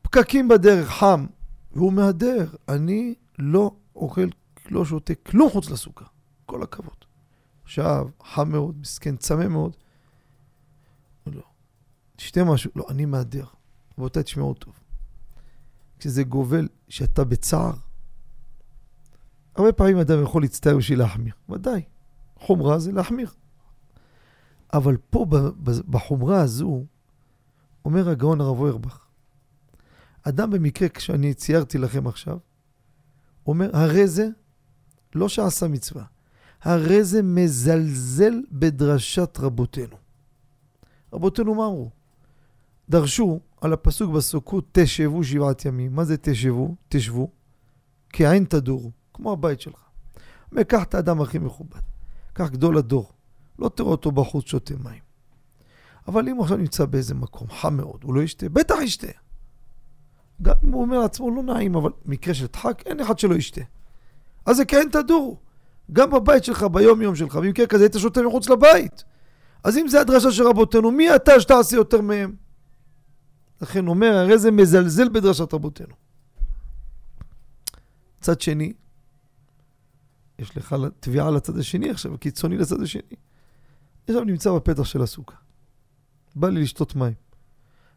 [0.09, 1.25] פקקים בדרך, חם,
[1.71, 2.45] והוא מהדר.
[2.69, 4.27] אני לא אוכל,
[4.69, 6.05] לא שותה כלום חוץ לסוכה.
[6.45, 7.05] כל הכבוד.
[7.63, 9.75] עכשיו, חם מאוד, מסכן, צמא מאוד.
[11.25, 11.41] לא.
[12.15, 12.71] תשתה משהו.
[12.75, 13.45] לא, אני מהדר.
[13.97, 14.73] רבותיי, תשמעו טוב.
[15.99, 17.73] כשזה גובל שאתה בצער,
[19.55, 21.33] הרבה פעמים אדם יכול להצטער בשביל להחמיר.
[21.49, 21.81] ודאי.
[22.39, 23.31] חומרה זה להחמיר.
[24.73, 25.25] אבל פה,
[25.89, 26.83] בחומרה הזו,
[27.85, 29.08] אומר הגאון הרב אוירבך,
[30.23, 32.37] אדם במקרה, כשאני ציירתי לכם עכשיו,
[33.47, 34.27] אומר, הרי זה
[35.15, 36.03] לא שעשה מצווה,
[36.61, 39.95] הרי זה מזלזל בדרשת רבותינו.
[41.13, 41.89] רבותינו מה אמרו?
[42.89, 45.95] דרשו על הפסוק בסוכות, תשבו שבעת ימים.
[45.95, 46.75] מה זה תשבו?
[46.89, 47.31] תשבו.
[48.09, 49.79] כעין תדורו, כמו הבית שלך.
[50.51, 51.79] אומר, קח את האדם הכי מכובד,
[52.33, 53.11] קח גדול הדור,
[53.59, 55.01] לא תראה אותו בחוץ שותה מים.
[56.07, 58.49] אבל אם הוא עכשיו נמצא באיזה מקום חם מאוד, הוא לא ישתה?
[58.49, 59.07] בטח ישתה.
[60.41, 63.61] גם אם הוא אומר לעצמו לא נעים, אבל מקרה של דחק, אין אחד שלא ישתה.
[64.45, 65.37] אז זה כן תדורו.
[65.93, 69.03] גם בבית שלך, ביום יום שלך, במקרה כזה היית שותה מחוץ לבית.
[69.63, 72.35] אז אם זה הדרשה של רבותינו, מי אתה שתעשה יותר מהם?
[73.61, 75.93] לכן אומר, הרי זה מזלזל בדרשת רבותינו.
[78.19, 78.73] מצד שני,
[80.39, 83.15] יש לך תביעה לצד השני עכשיו, קיצוני לצד השני.
[84.07, 85.35] עכשיו נמצא בפתח של הסוכה.
[86.35, 87.13] בא לי לשתות מים.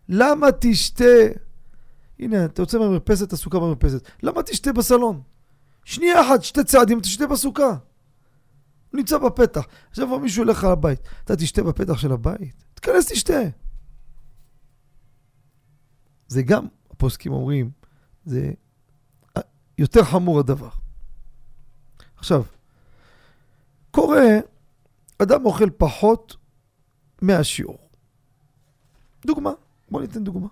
[0.09, 1.05] למה תשתה?
[2.23, 4.09] הנה, אתה יוצא מהמרפסת, הסוכה במרפסת.
[4.23, 5.23] למה תשתה בסלון?
[5.85, 7.69] שנייה אחת, שתי צעדים, תשתה בסוכה.
[7.69, 9.67] הוא נמצא בפתח.
[9.91, 11.01] עכשיו כבר מישהו הולך לבית.
[11.25, 12.65] אתה תשתה בפתח של הבית?
[12.75, 13.41] תיכנס, תשתה.
[16.29, 17.71] זה גם, הפוסקים אומרים,
[18.25, 18.53] זה
[19.79, 20.69] יותר חמור הדבר.
[22.17, 22.43] עכשיו,
[23.91, 24.23] קורה,
[25.19, 26.37] אדם אוכל פחות
[27.23, 27.91] מהשיעור.
[29.27, 29.51] דוגמה,
[29.91, 30.49] בוא ניתן דוגמה.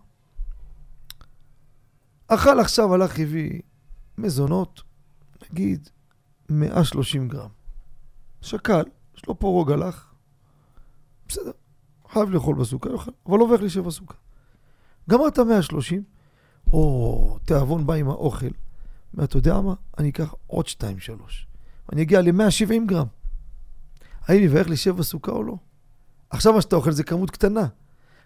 [2.33, 3.61] אכל עכשיו, הלך הביא
[4.19, 4.83] מזונות,
[5.51, 5.89] נגיד
[6.49, 7.49] 130 גרם.
[8.41, 8.83] שקל,
[9.17, 10.13] יש לו פה רוג הלך,
[11.29, 11.51] בסדר,
[12.13, 14.15] חייב לאכול בסוכה, יאכל, אבל לא הולך להישב בסוכה.
[15.11, 16.03] גמרת 130,
[16.73, 18.51] או תיאבון בא עם האוכל,
[19.15, 19.75] ואתה יודע מה?
[19.99, 20.71] אני אקח עוד 2-3.
[21.93, 23.07] אני אגיע ל-170 גרם.
[24.23, 25.57] האם יברך להישב בסוכה או לא?
[26.31, 27.67] עכשיו מה שאתה אוכל זה כמות קטנה.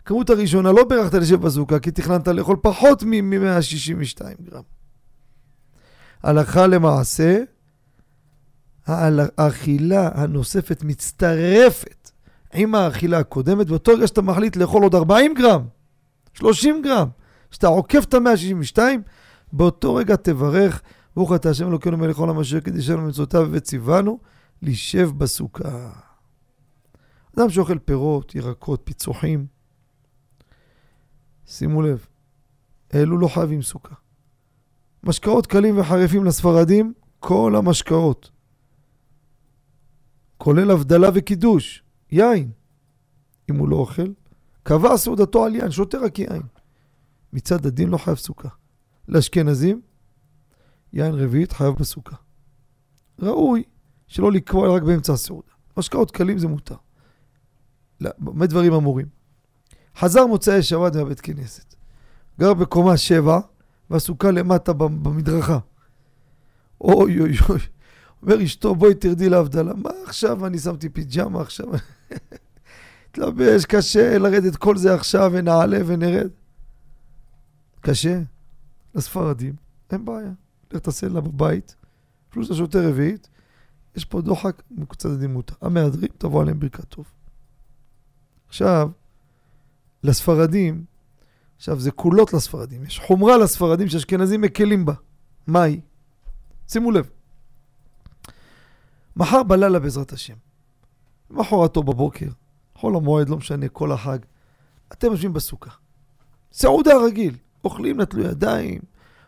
[0.05, 4.63] כמות הראשונה לא בירכת לשב בסוכה, כי תכננת לאכול פחות מ-162 גרם.
[6.23, 7.43] הלכה למעשה,
[8.87, 12.11] האכילה הנוספת מצטרפת
[12.55, 15.67] עם האכילה הקודמת, באותו רגע שאתה מחליט לאכול עוד 40 גרם,
[16.35, 17.09] 30 גרם,
[17.51, 18.79] שאתה עוקף את ה-162,
[19.53, 20.83] באותו רגע תברך,
[21.17, 24.19] ברוך אתה השם אלוקינו מלך עולם אשר קדישנו מצוותיו וציוונו,
[24.63, 25.91] לשב בסוכה.
[27.39, 29.54] אדם שאוכל פירות, ירקות, פיצוחים,
[31.47, 32.07] שימו לב,
[32.95, 33.95] אלו לא חייבים סוכה.
[35.03, 38.31] משקאות קלים וחריפים לספרדים, כל המשקאות.
[40.39, 42.51] כולל הבדלה וקידוש, יין.
[43.51, 44.13] אם הוא לא אוכל,
[44.63, 46.43] קבע סעודתו על יין, שותה רק יין.
[47.33, 48.49] מצד הדין לא חייב סוכה.
[49.09, 49.81] לאשכנזים,
[50.93, 52.17] יין רביעית חייב בסוכה.
[53.19, 53.63] ראוי
[54.07, 55.53] שלא לקבוע רק באמצע הסעודה.
[55.77, 56.77] משקאות קלים זה מותר.
[58.01, 59.07] באמת דברים אמורים.
[59.97, 61.75] חזר מוצאי שבת מהבית כנסת.
[62.41, 63.41] גר בקומה שבע,
[63.91, 65.59] והסוכה למטה במדרכה.
[66.81, 67.59] אוי אוי אוי.
[68.23, 69.75] אומר אשתו, בואי תרדי להבדלה.
[69.75, 70.47] מה עכשיו?
[70.47, 71.67] אני שמתי פיג'מה עכשיו.
[73.13, 76.31] תלבש, קשה לרדת כל זה עכשיו ונעלה ונרד.
[77.81, 78.21] קשה.
[78.95, 79.55] לספרדים,
[79.93, 80.33] אין בעיה.
[80.73, 81.77] לך תעשה לה בבית,
[82.31, 83.29] פלוס השוטה רביעית,
[83.97, 85.53] יש פה דוחק מקוצת הדימות.
[85.61, 87.05] המהדרים, תבוא עליהם ברכת טוב.
[88.49, 88.91] עכשיו,
[90.05, 90.85] לספרדים,
[91.57, 94.93] עכשיו זה קולות לספרדים, יש חומרה לספרדים שאשכנזים מקלים בה.
[95.47, 95.81] מה היא?
[96.69, 97.11] שימו לב.
[99.17, 100.35] מחר בלילה בעזרת השם,
[101.31, 102.29] מחרתו בבוקר,
[102.75, 104.19] חול המועד, לא משנה, כל החג,
[104.93, 105.71] אתם יושבים בסוכה.
[106.53, 108.81] סעודה רגיל, אוכלים, נטלו ידיים,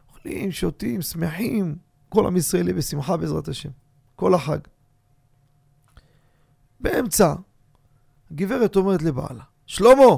[0.09, 1.77] אוכלים, שותים, שמחים,
[2.09, 3.70] כל עם ישראלי בשמחה בעזרת השם,
[4.16, 4.59] כל החג.
[6.81, 7.35] באמצע,
[8.31, 10.16] הגברת אומרת לבעלה, שלמה,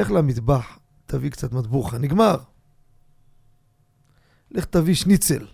[0.00, 2.36] לך למטבח, תביא קצת מטבוחה, נגמר.
[4.50, 5.46] לך תביא שניצל,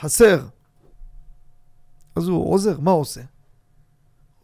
[0.00, 0.46] חסר.
[2.16, 3.20] אז הוא עוזר, מה עושה?
[3.20, 3.28] הוא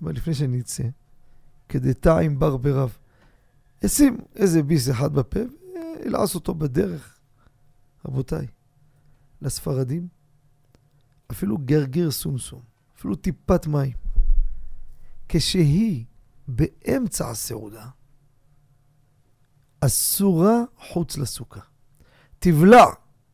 [0.00, 0.84] אומר, לפני שאני אצא,
[1.68, 2.96] כדתה עם בר ברב.
[3.82, 5.40] ישים איזה ביס אחד בפה
[5.74, 7.18] וילעס אותו בדרך.
[8.04, 8.46] רבותיי,
[9.42, 10.08] לספרדים,
[11.30, 12.62] אפילו גרגיר סומסום,
[12.96, 13.92] אפילו טיפת מים,
[15.28, 16.04] כשהיא
[16.48, 17.88] באמצע הסעודה,
[19.80, 21.60] אסורה חוץ לסוכה.
[22.38, 22.84] תבלע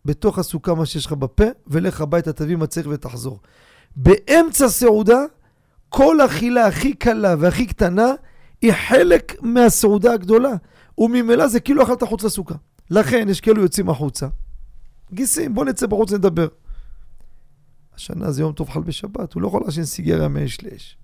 [0.05, 3.41] בתוך הסוכה מה שיש לך בפה, ולך הביתה, תביא מצח ותחזור.
[3.97, 5.21] באמצע סעודה,
[5.89, 8.07] כל אכילה הכי קלה והכי קטנה
[8.63, 10.53] היא חלק מהסעודה הגדולה,
[10.99, 12.55] וממילא זה כאילו אכלת חוץ לסוכה.
[12.91, 14.29] לכן יש כאלו יוצאים החוצה,
[15.13, 16.49] גיסים, בוא נצא בחוץ נדבר.
[17.95, 20.99] השנה זה יום טוב חל בשבת, הוא לא יכול לעשן סיגריה מאש לאש.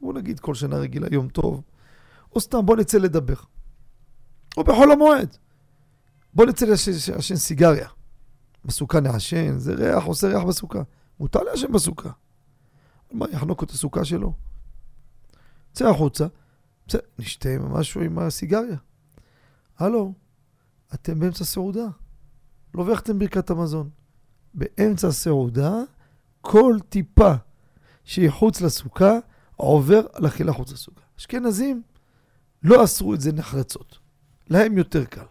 [0.00, 1.62] בוא נגיד כל שנה רגילה יום טוב,
[2.34, 3.34] או סתם בוא נצא לדבר.
[4.56, 5.36] או בחול המועד.
[6.34, 7.88] בוא נצא לעשן סיגריה.
[8.64, 10.82] בסוכה נעשן, זה ריח, עושה ריח בסוכה.
[11.20, 12.10] מותר לעשן בסוכה.
[13.12, 14.32] מה, יחנוק את הסוכה שלו?
[15.72, 16.26] צא החוצה,
[16.88, 18.76] צא, נשתה משהו עם הסיגריה.
[19.78, 20.12] הלו,
[20.94, 21.86] אתם באמצע סעודה.
[22.74, 23.90] לא הבאתם ברכת המזון.
[24.54, 25.74] באמצע הסעודה,
[26.40, 27.32] כל טיפה
[28.04, 29.12] שהיא חוץ לסוכה,
[29.56, 31.00] עובר על אכילה חוץ לסוכה.
[31.18, 31.82] אשכנזים
[32.62, 33.98] לא אסרו את זה נחרצות.
[34.50, 35.24] להם יותר קל.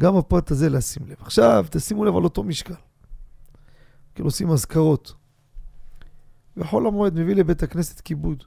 [0.00, 1.16] גם הפרט הזה לשים לב.
[1.20, 2.74] עכשיו, תשימו לב על אותו משקל.
[4.14, 5.14] כאילו עושים אזכרות.
[6.56, 8.44] וחול המועד מביא לבית הכנסת כיבוד.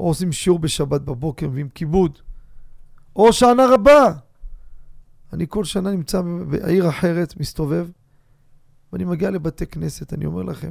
[0.00, 2.18] או עושים שיעור בשבת בבוקר, מביאים כיבוד.
[3.16, 4.12] או שנה רבה.
[5.32, 7.88] אני כל שנה נמצא בעיר אחרת, מסתובב,
[8.92, 10.70] ואני מגיע לבתי כנסת, אני אומר לכם,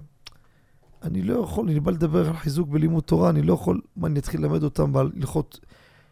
[1.04, 4.20] אני לא יכול, אני בא לדבר על חיזוק בלימוד תורה, אני לא יכול, מה, אני
[4.20, 5.60] אתחיל ללמד אותם בהלכות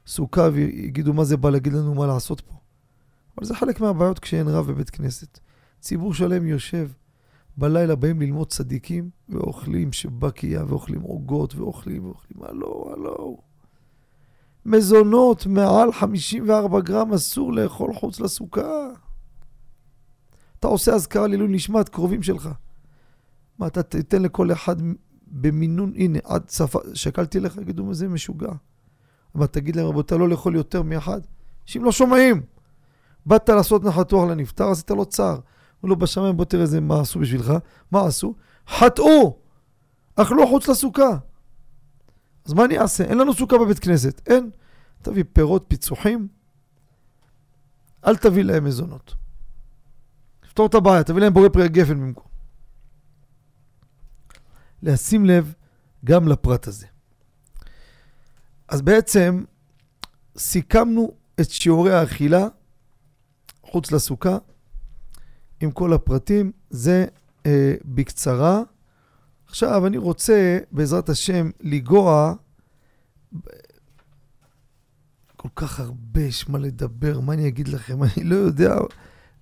[0.08, 2.54] סוכה ויגידו מה זה בא להגיד לנו מה לעשות פה.
[3.38, 5.40] אבל זה חלק מהבעיות כשאין רב בבית כנסת.
[5.80, 6.90] ציבור שלם יושב,
[7.58, 13.38] בלילה באים ללמוד צדיקים, ואוכלים שבקייה, ואוכלים עוגות, ואוכלים, ואוכלים, הלו, הלו.
[14.66, 18.88] מזונות מעל 54 גרם אסור לאכול חוץ לסוכה.
[20.60, 22.50] אתה עושה אזכרה לעילוי נשמת קרובים שלך.
[23.60, 24.76] מה, אתה תיתן לכל אחד
[25.28, 28.52] במינון, הנה, עד שפה, שקלתי לך, יגידו, זה משוגע.
[29.38, 31.22] אבל תגיד להם, רבותיי, לא לאכול יותר מאחד?
[31.64, 32.42] אנשים לא שומעים.
[33.26, 35.40] באת לעשות נחת רוח לנפטר, עשית לו צער.
[35.82, 37.54] הוא לא בשמיים, בוא תראה איזה מה עשו בשבילך.
[37.92, 38.36] מה עשו?
[38.68, 39.38] חטאו!
[40.16, 41.18] אכלו חוץ לסוכה.
[42.46, 43.04] אז מה אני אעשה?
[43.04, 44.22] אין לנו סוכה בבית כנסת.
[44.28, 44.50] אין.
[45.02, 46.28] תביא פירות, פיצוחים,
[48.06, 49.16] אל תביא להם מזונות.
[50.40, 52.28] תפתור את הבעיה, תביא להם בורא פרי הגפן במקום.
[54.84, 55.54] לשים לב
[56.06, 56.86] גם לפרט הזה.
[58.68, 59.44] אז בעצם
[60.38, 61.12] סיכמנו
[61.42, 62.48] את שיעורי האכילה
[63.64, 64.38] חוץ לסוכה
[65.62, 66.52] עם כל הפרטים.
[66.70, 67.06] זה
[67.46, 68.62] אה, בקצרה.
[69.48, 72.34] עכשיו אני רוצה, בעזרת השם, לגוע
[75.36, 78.04] כל כך הרבה יש מה לדבר, מה אני אגיד לכם?
[78.04, 78.76] אני לא יודע,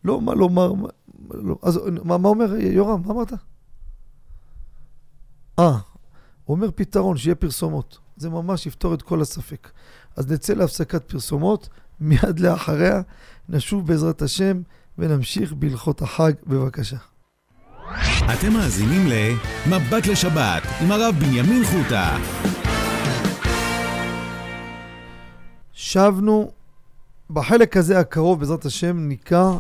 [0.04, 0.74] לא מה לומר.
[0.74, 0.88] מה,
[1.34, 3.02] לא, אז מה, מה אומר יורם?
[3.06, 3.34] מה אמרת?
[5.60, 5.78] אה,
[6.44, 8.00] הוא אומר פתרון, שיהיה פרסומות.
[8.18, 9.70] זה ממש יפתור את כל הספק.
[10.16, 13.02] אז נצא להפסקת פרסומות, מיד לאחריה
[13.50, 14.62] נשוב בעזרת השם
[14.98, 16.98] ונמשיך בהלכות החג, בבקשה.
[18.34, 22.18] אתם מאזינים ל"מבט לשבת" עם הרב בנימין חוטה.
[25.74, 26.52] שבנו,
[27.30, 29.58] בחלק הזה הקרוב, בעזרת השם, ניכר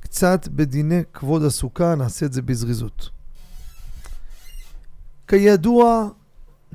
[0.00, 3.10] קצת בדיני כבוד הסוכה, נעשה את זה בזריזות.
[5.28, 6.08] כידוע,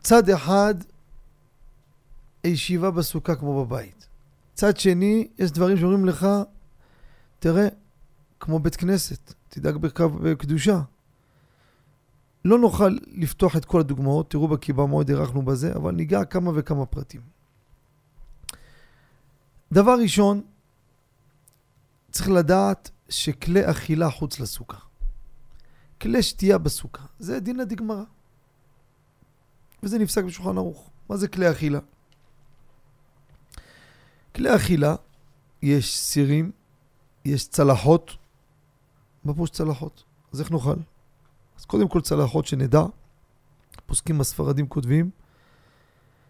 [0.01, 0.75] צד אחד,
[2.45, 4.07] הישיבה בסוכה כמו בבית.
[4.53, 6.27] צד שני, יש דברים שאומרים לך,
[7.39, 7.67] תראה,
[8.39, 9.77] כמו בית כנסת, תדאג
[10.21, 10.81] בקדושה.
[12.45, 16.85] לא נוכל לפתוח את כל הדוגמאות, תראו בקיבה מאוד הארכנו בזה, אבל ניגע כמה וכמה
[16.85, 17.21] פרטים.
[19.71, 20.41] דבר ראשון,
[22.11, 24.77] צריך לדעת שכלי אכילה חוץ לסוכה.
[26.01, 28.03] כלי שתייה בסוכה, זה דין הדגמרא.
[29.83, 30.89] וזה נפסק בשולחן ערוך.
[31.09, 31.79] מה זה כלי אכילה?
[34.35, 34.95] כלי אכילה,
[35.61, 36.51] יש סירים,
[37.25, 38.11] יש צלחות.
[39.23, 40.03] מה פירוש צלחות?
[40.33, 40.75] אז איך נאכל?
[41.59, 42.83] אז קודם כל צלחות שנדע,
[43.85, 45.09] פוסקים הספרדים כותבים,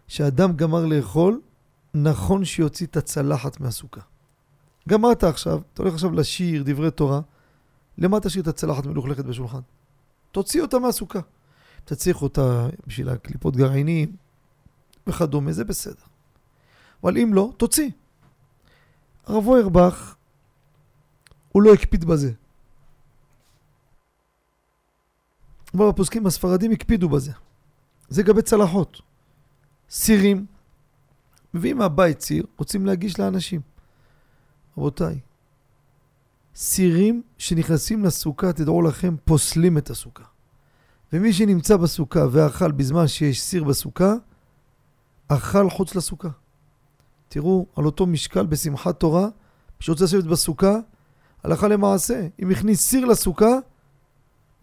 [0.08, 1.40] שאדם גמר לאכול,
[1.94, 4.00] נכון שיוציא את הצלחת מהסוכה.
[4.88, 7.20] גמרת עכשיו, אתה הולך עכשיו לשיר דברי תורה,
[7.98, 9.60] למה תשאיר את הצלחת מלוכלכת בשולחן?
[10.32, 11.20] תוציא אותה מהסוכה.
[11.84, 14.16] אתה צריך אותה בשביל הקליפות גרעינים
[15.06, 16.15] וכדומה, זה בסדר.
[17.06, 17.90] אבל אם לא, תוציא.
[19.26, 20.14] הרב אוירבך,
[21.48, 22.32] הוא לא הקפיד בזה.
[25.74, 27.32] אבל הפוסקים הספרדים הקפידו בזה.
[28.08, 29.00] זה לגבי צלחות.
[29.90, 30.46] סירים,
[31.54, 33.60] מביאים מהבית ציר, רוצים להגיש לאנשים.
[34.78, 35.20] רבותיי,
[36.54, 40.24] סירים שנכנסים לסוכה, תדעו לכם, פוסלים את הסוכה.
[41.12, 44.14] ומי שנמצא בסוכה ואכל בזמן שיש סיר בסוכה,
[45.28, 46.28] אכל חוץ לסוכה.
[47.28, 49.28] תראו, על אותו משקל בשמחת תורה,
[49.80, 50.76] שרוצה לשבת בסוכה,
[51.44, 53.58] הלכה למעשה, אם הכניס סיר לסוכה,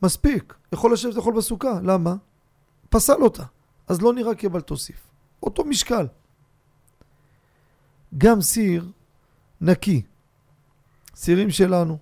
[0.04, 1.80] מספיק, יכול לשבת לאכול בסוכה.
[1.84, 2.16] למה?
[2.90, 3.44] פסל אותה.
[3.88, 5.08] אז לא נראה כבל תוסיף.
[5.44, 6.08] אותו משקל.
[8.18, 8.92] גם סיר
[9.62, 10.02] נקי.
[11.16, 11.98] סירים שלנו.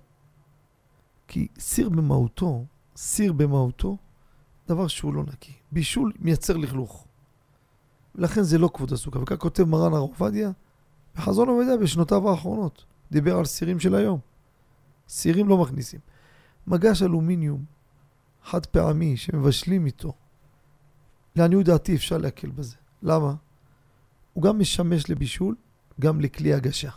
[1.28, 2.64] כי סיר במהותו,
[2.96, 3.96] סיר במהותו,
[4.68, 5.52] דבר שהוא לא נקי.
[5.72, 7.06] בישול מייצר לכלוך.
[8.14, 9.18] ולכן זה לא כבוד הסוכה.
[9.18, 10.50] וכך כותב מרן הרב עובדיה,
[11.16, 12.84] בחזון עובדיה בשנותיו האחרונות.
[13.12, 14.18] דיבר על סירים של היום.
[15.08, 16.00] סירים לא מכניסים.
[16.66, 17.64] מגש אלומיניום
[18.44, 20.12] חד פעמי שמבשלים איתו,
[21.36, 22.76] לעניות דעתי אפשר להקל בזה.
[23.02, 23.34] למה?
[24.32, 25.54] הוא גם משמש לבישול,
[26.00, 26.90] גם לכלי הגשה.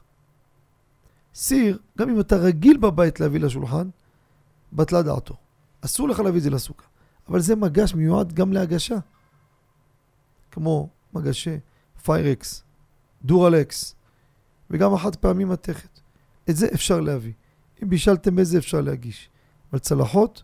[1.33, 3.89] סיר, גם אם אתה רגיל בבית להביא לשולחן,
[4.73, 5.35] בטלה דעתו.
[5.81, 6.85] אסור לך להביא את זה לסוכה.
[7.29, 8.95] אבל זה מגש מיועד גם להגשה.
[10.51, 11.57] כמו מגשי
[12.03, 12.63] פיירקס,
[13.23, 13.95] דורלקס,
[14.69, 15.99] וגם החד פעמי מתכת.
[16.49, 17.33] את זה אפשר להביא.
[17.83, 19.29] אם בישלתם בזה אפשר להגיש.
[19.71, 20.43] אבל צלחות,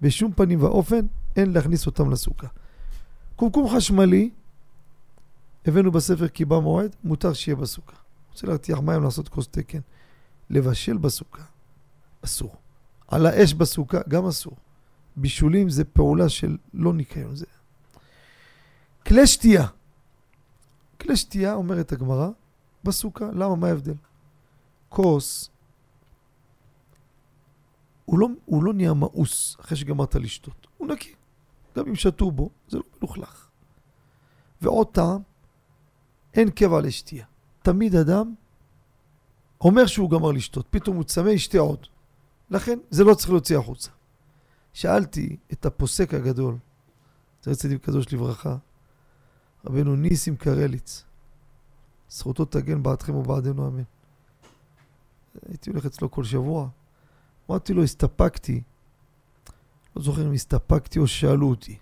[0.00, 2.46] בשום פנים ואופן אין להכניס אותם לסוכה.
[3.36, 4.30] קומקום חשמלי,
[5.66, 7.96] הבאנו בספר קיבה מועד, מותר שיהיה בסוכה.
[8.30, 9.80] רוצה להרתיח מים לעשות כוס תקן.
[10.50, 11.42] לבשל בסוכה,
[12.24, 12.56] אסור.
[13.08, 14.56] על האש בסוכה, גם אסור.
[15.16, 17.36] בישולים זה פעולה של לא ניקיון.
[17.36, 17.46] זה...
[19.06, 19.66] כלי שתייה.
[21.02, 22.28] כלי שתייה, אומרת הגמרא,
[22.84, 23.24] בסוכה.
[23.24, 23.56] למה?
[23.56, 23.94] מה ההבדל?
[24.88, 25.50] כוס,
[28.04, 30.66] הוא לא, הוא לא נהיה מאוס אחרי שגמרת לשתות.
[30.78, 31.14] הוא נקי.
[31.76, 33.48] גם אם שתו בו, זה לא מלוכלך.
[34.62, 35.20] ועוד טעם,
[36.34, 37.26] אין קבע לשתייה.
[37.62, 38.34] תמיד אדם
[39.60, 41.86] אומר שהוא גמר לשתות, פתאום הוא צמא, ישתה עוד.
[42.50, 43.90] לכן זה לא צריך להוציא החוצה.
[44.72, 46.58] שאלתי את הפוסק הגדול,
[47.42, 48.56] זכר צדיק קדוש לברכה,
[49.66, 51.04] רבנו ניסים קרליץ,
[52.10, 53.82] זכותו תגן בעדכם ובעדנו אמן.
[55.48, 56.68] הייתי הולך אצלו כל שבוע,
[57.50, 58.62] אמרתי לו, הסתפקתי,
[59.96, 61.78] לא זוכר אם הסתפקתי או שאלו אותי,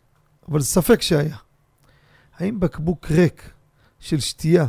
[0.49, 1.37] אבל ספק שהיה.
[2.37, 3.51] האם בקבוק ריק
[3.99, 4.67] של שתייה,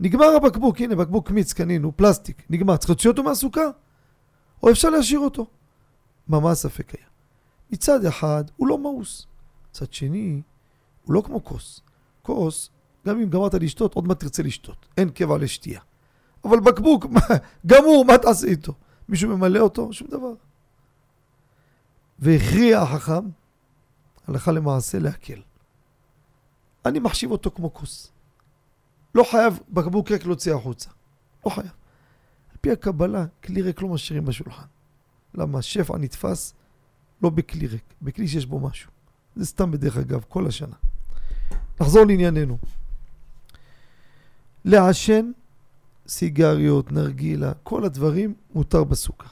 [0.00, 3.60] נגמר הבקבוק, הנה בקבוק מיץ קנינו, פלסטיק, נגמר, צריך להוציא אותו מהסוכה?
[4.62, 5.46] או אפשר להשאיר אותו?
[6.28, 7.06] מה, מה הספק היה?
[7.70, 9.26] מצד אחד, הוא לא מאוס.
[9.70, 10.42] מצד שני,
[11.04, 11.80] הוא לא כמו כוס.
[12.22, 12.70] כוס,
[13.06, 14.86] גם אם גמרת לשתות, עוד מעט תרצה לשתות.
[14.96, 15.80] אין קבע לשתייה.
[16.44, 17.06] אבל בקבוק,
[17.66, 18.74] גמור, מה תעשה איתו?
[19.08, 19.92] מישהו ממלא אותו?
[19.92, 20.32] שום דבר.
[22.18, 23.28] והכריע החכם,
[24.26, 25.42] הלכה למעשה, להקל.
[26.86, 28.12] אני מחשיב אותו כמו כוס.
[29.14, 30.90] לא חייב בקבוק ריק להוציא החוצה.
[31.46, 31.70] לא חייב.
[32.50, 34.66] על פי הקבלה, כלי ריק לא משאירים בשולחן.
[35.34, 35.62] למה?
[35.62, 36.54] שפע נתפס
[37.22, 38.90] לא בכלי ריק, בכלי שיש בו משהו.
[39.36, 40.76] זה סתם בדרך אגב, כל השנה.
[41.80, 42.58] נחזור לענייננו.
[44.64, 45.30] לעשן
[46.08, 49.28] סיגריות, נרגילה, כל הדברים מותר בסוכה.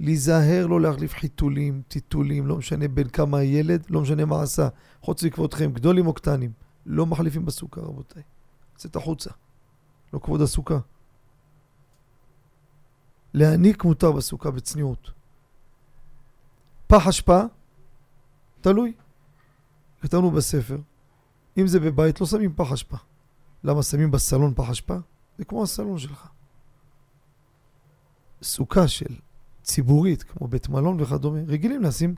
[0.00, 4.68] להיזהר לא להחליף חיתולים, טיטולים, לא משנה בין כמה הילד, לא משנה מה עשה.
[5.00, 6.52] חוץ מכבודכם, גדולים או קטנים,
[6.86, 8.22] לא מחליפים בסוכה, רבותיי.
[8.72, 9.30] יוצאת החוצה.
[10.12, 10.78] לא כבוד הסוכה.
[13.34, 15.10] להעניק מותר בסוכה בצניעות.
[16.86, 17.40] פח אשפה,
[18.60, 18.92] תלוי.
[20.00, 20.78] כתבנו בספר,
[21.58, 22.96] אם זה בבית לא שמים פח אשפה.
[23.64, 24.96] למה שמים בסלון פח אשפה?
[25.38, 26.28] זה כמו הסלון שלך.
[28.42, 29.14] סוכה של
[29.62, 32.14] ציבורית, כמו בית מלון וכדומה, רגילים לשים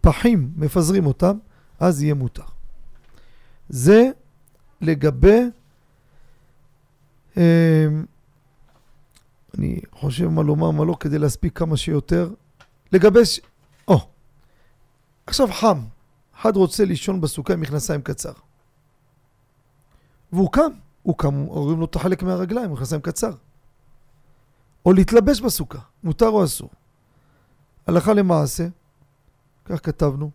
[0.00, 1.38] פחים, מפזרים אותם,
[1.80, 2.44] אז יהיה מותר.
[3.68, 4.10] זה
[4.80, 5.40] לגבי...
[7.36, 7.86] אה,
[9.58, 12.30] אני חושב מה לומר, מה לא, כדי להספיק כמה שיותר.
[12.92, 13.24] לגבי...
[13.24, 13.40] ש...
[13.88, 14.08] או,
[15.26, 15.78] עכשיו חם.
[16.36, 18.32] אחד רוצה לישון בסוכה עם מכנסיים קצר.
[20.32, 20.70] והוא קם.
[21.02, 23.32] הוא קם, אומרים לו את החלק מהרגליים, מכנסיים קצר.
[24.86, 26.70] או להתלבש בסוכה, מותר או אסור.
[27.86, 28.68] הלכה למעשה,
[29.64, 30.30] כך כתבנו,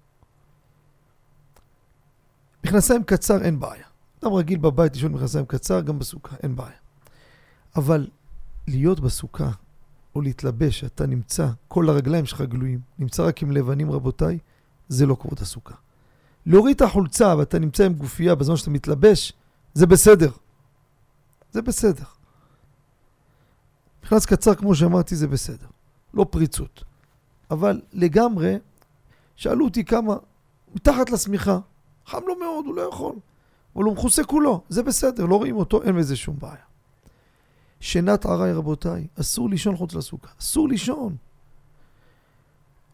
[2.66, 3.86] מכנסיים קצר אין בעיה.
[4.24, 6.78] אדם רגיל בבית לישון מכנסיים קצר, גם בסוכה, אין בעיה.
[7.76, 8.08] אבל
[8.68, 9.52] להיות בסוכה,
[10.16, 14.40] או להתלבש, אתה נמצא, כל הרגליים שלך גלויים, נמצא רק עם לבנים רבותיי,
[14.88, 15.76] זה לא כבוד הסוכה.
[16.46, 19.34] להוריד את החולצה ואתה נמצא עם גופייה בזמן שאתה מתלבש,
[19.74, 20.32] זה בסדר.
[21.52, 22.04] זה בסדר.
[24.04, 25.68] מכנס קצר, כמו שאמרתי, זה בסדר.
[26.14, 26.84] לא פריצות.
[27.52, 28.56] אבל לגמרי,
[29.36, 30.16] שאלו אותי כמה,
[30.76, 31.60] מתחת לשמיכה,
[32.06, 33.16] חם לו מאוד, הוא לא יכול.
[33.76, 36.64] אבל הוא מכוסה כולו, זה בסדר, לא רואים אותו, אין בזה שום בעיה.
[37.80, 41.16] שינת ארעי, רבותיי, אסור לישון חוץ לסוכה, אסור לישון.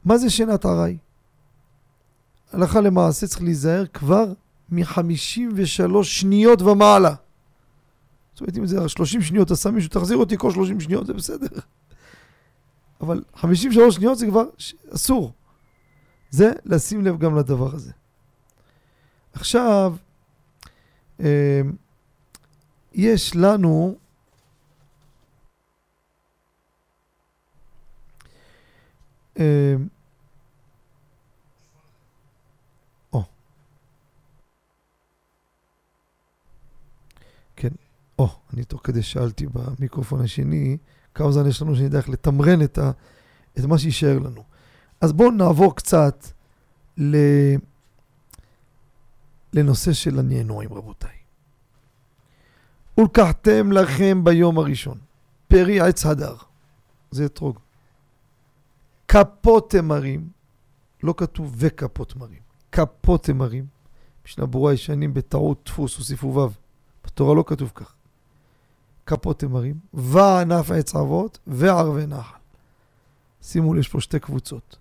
[0.06, 0.98] מה זה שינת ארעי?
[2.52, 4.34] הלכה למעשה צריך להיזהר כבר
[4.72, 7.16] מ-53 שניות ומעלה.
[8.34, 11.60] זאת אומרת, אם זה 30 שניות, עשה מישהו, תחזיר אותי כל 30 שניות, זה בסדר.
[13.02, 14.44] אבל 53 שניות זה כבר
[14.96, 15.34] אסור.
[16.30, 17.92] זה לשים לב גם לדבר הזה.
[19.34, 19.96] עכשיו,
[21.20, 21.62] אה,
[22.94, 23.98] יש לנו
[37.66, 37.70] אה,
[38.20, 40.78] או, אני תוך כדי שאלתי במיקרופון השני,
[41.14, 42.92] כמה זמן יש לנו שנדע איך לתמרן את, ה,
[43.60, 44.44] את מה שיישאר לנו.
[45.02, 46.26] אז בואו נעבור קצת
[46.98, 47.16] ל...
[49.54, 51.16] לנושא של הנהנועים, רבותיי.
[52.98, 54.98] ולקחתם לכם ביום הראשון
[55.48, 56.36] פרי עץ הדר,
[57.12, 57.60] זה אתרוג.
[59.08, 60.30] כפות תמרים,
[61.04, 62.40] לא כתוב וכפות תמרים,
[62.72, 63.66] כפות תמרים.
[64.26, 66.48] משנה ברורה ישנים בטעות דפוס, הוסיפו ו',
[67.20, 67.94] בתורה לא כתוב כך.
[69.06, 72.38] כפות תמרים, וענף עץ אבות וערבי נחל.
[73.42, 74.78] שימו לב, יש פה שתי קבוצות.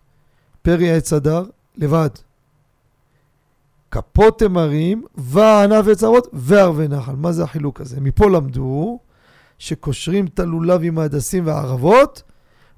[0.63, 1.45] פרי עץ הדר,
[1.77, 2.09] לבד.
[3.91, 7.17] כפות תמרים, וענף עץ אבות וערבי נחל.
[7.17, 8.01] מה זה החילוק הזה?
[8.01, 8.99] מפה למדו
[9.59, 12.23] שקושרים את הלולב עם ההדסים והערבות,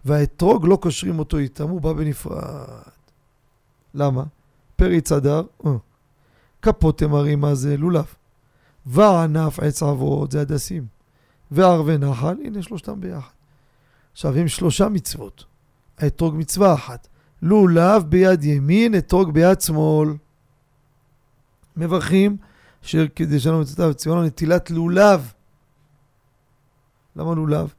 [0.04, 2.42] והאתרוג לא קושרים אותו איתם, הוא בא בנפרד.
[3.94, 4.24] למה?
[4.76, 5.72] פריץ אדר, אה.
[6.62, 7.76] כפות תמרים, מה זה?
[7.76, 8.14] לולב.
[8.90, 10.86] וענף עץ אבות, זה הדסים.
[11.50, 13.30] וערבי נחל, הנה שלושתם ביחד.
[14.12, 15.44] עכשיו, הם שלושה מצוות.
[15.98, 17.08] האתרוג מצווה אחת.
[17.42, 20.08] לולב ביד ימין, אתרוג ביד שמאל.
[21.76, 22.36] מברכים,
[22.84, 23.06] אשר
[23.38, 25.32] שלום מצוותיו וציונו נטילת לולב.
[27.16, 27.74] למה לולב?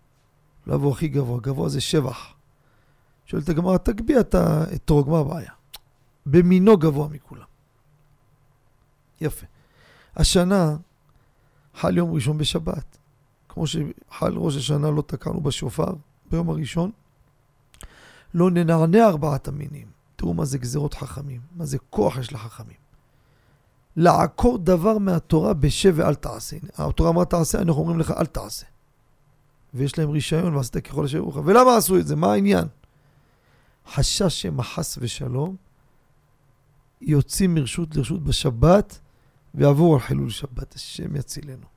[0.67, 2.33] לולב הוא הכי גבוה, גבוה זה שבח.
[3.25, 5.51] שואלת הגמרא, תגביה את האתרוג, מה הבעיה?
[6.25, 7.45] במינו גבוה מכולם.
[9.21, 9.45] יפה.
[10.15, 10.75] השנה
[11.75, 12.97] חל יום ראשון בשבת.
[13.49, 15.93] כמו שחל ראש השנה לא תקענו בשופר
[16.31, 16.91] ביום הראשון,
[18.33, 19.87] לא ננענע ארבעת המינים.
[20.15, 22.77] תראו מה זה גזירות חכמים, מה זה כוח יש לחכמים.
[23.95, 26.57] לעקור דבר מהתורה בשב ואל תעשה.
[26.77, 28.65] התורה אמרה תעשה, אנחנו אומרים לך אל תעשה.
[29.73, 31.37] ויש להם רישיון ועשית ככל אשר יראוך.
[31.45, 32.15] ולמה עשו את זה?
[32.15, 32.67] מה העניין?
[33.93, 35.55] חשש שמא חס ושלום
[37.01, 38.99] יוצאים מרשות לרשות בשבת
[39.55, 40.73] ויעבור על חילול שבת.
[40.73, 41.67] השם יצילנו.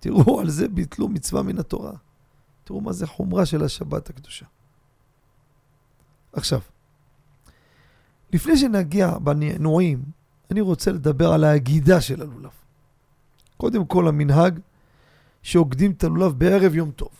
[0.00, 1.92] תראו, על זה ביטלו מצווה מן התורה.
[2.64, 4.46] תראו מה זה חומרה של השבת הקדושה.
[6.32, 6.60] עכשיו,
[8.32, 10.02] לפני שנגיע בנענועים,
[10.50, 12.50] אני רוצה לדבר על ההגידה של הלולב.
[13.56, 14.60] קודם כל, המנהג
[15.42, 17.10] שעוקדים את הלולב בערב יום טוב.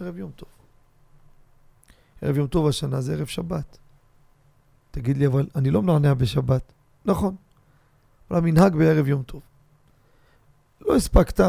[0.00, 0.48] ערב יום טוב.
[2.22, 3.78] ערב יום טוב השנה זה ערב שבת.
[4.90, 6.72] תגיד לי, אבל אני לא מנענע בשבת.
[7.04, 7.36] נכון,
[8.30, 9.42] אבל המנהג בערב יום טוב.
[10.80, 11.40] לא הספקת,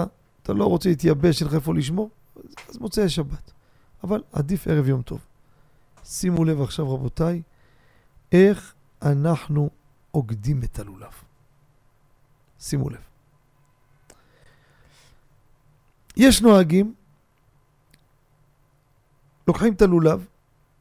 [0.44, 2.10] אתה לא רוצה להתייבש, אין לך איפה לשמור,
[2.70, 3.52] אז מוצאי שבת.
[4.04, 5.20] אבל עדיף ערב יום טוב.
[6.04, 7.42] שימו לב עכשיו, רבותיי,
[8.32, 9.70] איך אנחנו
[10.12, 11.12] עוקדים את הלולב.
[12.60, 13.02] שימו לב.
[16.18, 16.94] יש נוהגים,
[19.48, 20.28] לוקחים את הלולב,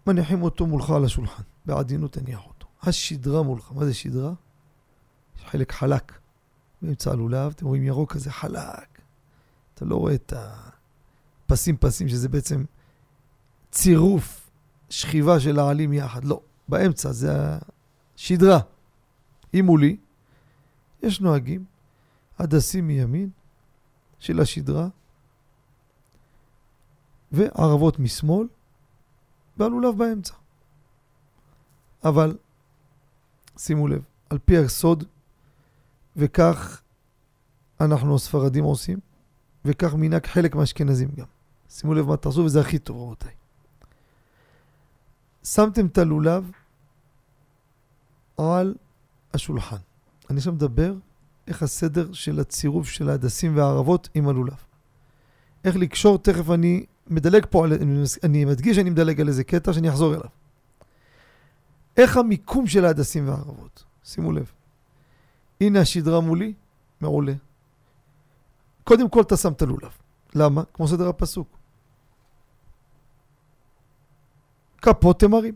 [0.06, 2.66] מניחים אותו מולך על השולחן, בעדינות תניח אותו.
[2.82, 4.32] השדרה מולך, מה זה שדרה?
[5.40, 6.18] יש חלק חלק
[6.82, 9.00] באמצע הלולב, אתם רואים ירוק כזה חלק.
[9.74, 10.32] אתה לא רואה את
[11.46, 12.64] הפסים פסים, שזה בעצם
[13.70, 14.50] צירוף
[14.90, 16.24] שכיבה של העלים יחד.
[16.24, 17.32] לא, באמצע זה
[18.16, 18.60] השדרה.
[19.52, 19.96] היא מולי,
[21.02, 21.64] יש נוהגים,
[22.38, 23.30] הדסים מימין
[24.18, 24.88] של השדרה,
[27.32, 28.48] וערבות משמאל,
[29.56, 30.34] והלולב באמצע.
[32.04, 32.36] אבל,
[33.58, 35.04] שימו לב, על פי הסוד,
[36.16, 36.82] וכך
[37.80, 38.98] אנחנו הספרדים עושים,
[39.64, 41.26] וכך מנהג חלק מהאשכנזים גם.
[41.68, 43.32] שימו לב מה תעשו, וזה הכי טוב, רבותיי.
[45.44, 46.50] שמתם את הלולב
[48.38, 48.74] על
[49.34, 49.76] השולחן.
[50.30, 50.94] אני עכשיו מדבר
[51.46, 54.64] איך הסדר של הצירוף של ההדסים והערבות עם הלולב.
[55.64, 57.72] איך לקשור, תכף אני מדלג פה, על,
[58.24, 60.28] אני מדגיש שאני מדלג על איזה קטע שאני אחזור אליו.
[61.96, 63.84] איך המיקום של ההדסים והערבות.
[64.04, 64.52] שימו לב.
[65.60, 66.52] הנה השדרה מולי,
[67.00, 67.32] מעולה.
[68.84, 69.90] קודם כל אתה שם את הלולב.
[70.34, 70.62] למה?
[70.74, 71.48] כמו סדר הפסוק.
[74.82, 75.54] כפות תמרים.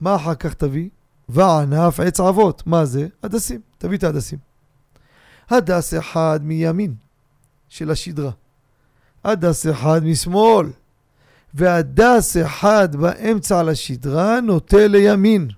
[0.00, 0.88] מה אחר כך תביא?
[1.28, 2.66] וענף עץ אבות.
[2.66, 3.08] מה זה?
[3.22, 3.60] הדסים.
[3.78, 4.38] תביא את ההדסים.
[5.50, 6.94] הדס אחד מימין
[7.68, 8.30] של השדרה.
[9.24, 10.66] הדס אחד משמאל.
[11.54, 15.48] והדס אחד באמצע על השדרה נוטה לימין.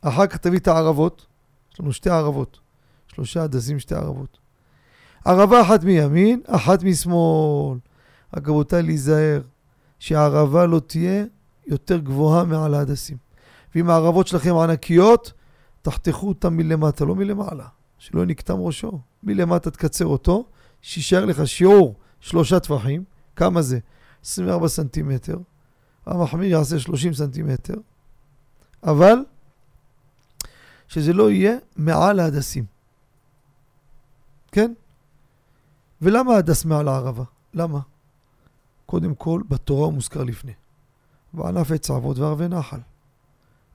[0.00, 1.27] אחר כך תביא את הערבות.
[1.78, 2.60] יש לנו שתי ערבות.
[3.06, 4.38] שלושה הדסים, שתי ערבות.
[5.24, 7.78] ערבה אחת מימין, אחת משמאל.
[8.36, 9.40] רק רבותיי, להיזהר
[9.98, 11.24] שהערבה לא תהיה
[11.66, 13.16] יותר גבוהה מעל ההדסים.
[13.74, 15.32] ואם הערבות שלכם ענקיות,
[15.82, 17.66] תחתכו אותם מלמטה, לא מלמעלה.
[17.98, 19.00] שלא נקטם ראשו.
[19.22, 20.46] מלמטה תקצר אותו,
[20.82, 23.04] שישאר לך שיעור שלושה טווחים.
[23.36, 23.78] כמה זה?
[24.24, 25.38] 24 סנטימטר.
[26.06, 27.74] המחמיר יעשה 30 סנטימטר.
[28.82, 29.18] אבל
[30.88, 32.64] שזה לא יהיה מעל ההדסים.
[34.52, 34.72] כן?
[36.02, 37.24] ולמה הדס מעל הערבה?
[37.54, 37.80] למה?
[38.86, 40.52] קודם כל, בתורה הוא מוזכר לפני.
[41.34, 42.80] וענף עץ אבות וערבי נחל.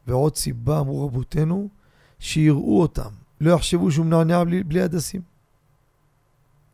[0.08, 1.70] ועוד סיבה, אמרו רבותינו,
[2.20, 3.10] שיראו אותם,
[3.42, 5.22] לא יחשבו שהוא מנענע בלי, בלי הדסים.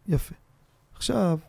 [0.07, 0.35] יפה.
[0.95, 1.39] עכשיו,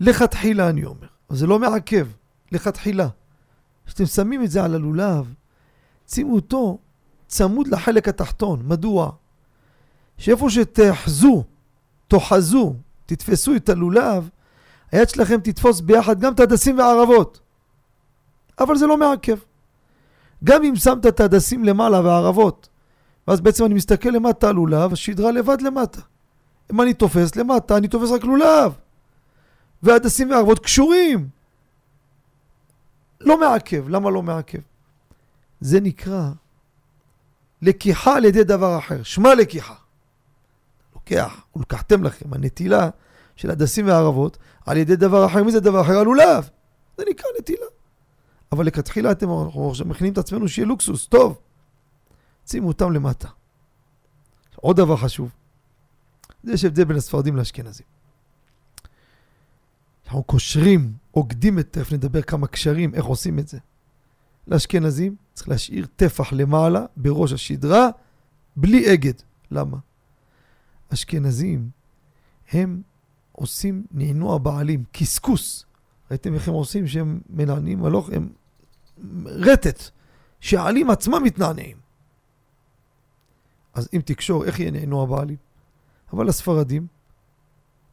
[0.00, 2.08] לכתחילה אני אומר, זה לא מעכב,
[2.52, 3.08] לכתחילה.
[3.86, 5.34] כשאתם שמים את זה על הלולב,
[6.08, 6.78] שימו אותו
[7.26, 8.62] צמוד לחלק התחתון.
[8.64, 9.10] מדוע?
[10.18, 11.44] שאיפה שתאחזו,
[12.08, 12.74] תאחזו,
[13.06, 14.28] תתפסו את הלולב,
[14.92, 17.40] היד שלכם תתפוס ביחד גם את הדסים והערבות.
[18.60, 19.38] אבל זה לא מעכב.
[20.44, 22.68] גם אם שמת את הדסים למעלה והערבות,
[23.28, 26.00] ואז בעצם אני מסתכל למטה על לולב, השדרה לבד למטה.
[26.72, 28.72] אם אני תופס למטה, אני תופס רק לולב.
[29.82, 31.28] והדסים והערבות קשורים.
[33.20, 33.88] לא מעכב.
[33.88, 34.58] למה לא מעכב?
[35.60, 36.30] זה נקרא
[37.62, 39.02] לקיחה על ידי דבר אחר.
[39.02, 39.74] שמע לקיחה.
[40.94, 42.90] לוקח, ולקחתם לכם, הנטילה
[43.36, 45.44] של הדסים והערבות על ידי דבר אחר.
[45.44, 45.98] מי זה דבר אחר?
[45.98, 46.48] הלולב.
[46.98, 47.66] זה נקרא נטילה.
[48.52, 49.28] אבל לכתחילה אתם
[49.84, 51.38] מכינים את עצמנו שיהיה לוקסוס, טוב.
[52.46, 53.28] שימו אותם למטה.
[54.56, 55.30] עוד דבר חשוב,
[56.44, 57.86] יש הבדל בין הספרדים לאשכנזים.
[60.04, 63.58] אנחנו קושרים, עוקדים את, תכף נדבר כמה קשרים, איך עושים את זה.
[64.46, 67.88] לאשכנזים צריך להשאיר טפח למעלה בראש השדרה,
[68.56, 69.12] בלי אגד.
[69.50, 69.76] למה?
[70.92, 71.70] אשכנזים,
[72.52, 72.82] הם
[73.32, 75.64] עושים נענוע בעלים, קשקוס.
[76.10, 78.28] ראיתם איך הם עושים שהם מנענעים הלוך, הם
[79.24, 79.82] רטט,
[80.40, 81.76] שהעלים עצמם מתנענעים.
[83.74, 85.36] אז אם תקשור, איך יהיה נענוע בעלים?
[86.12, 86.86] אבל הספרדים,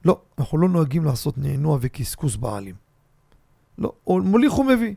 [0.05, 2.75] לא, אנחנו לא נוהגים לעשות נענוע וקשקוס בעלים.
[3.77, 4.95] לא, מוליך ומביא.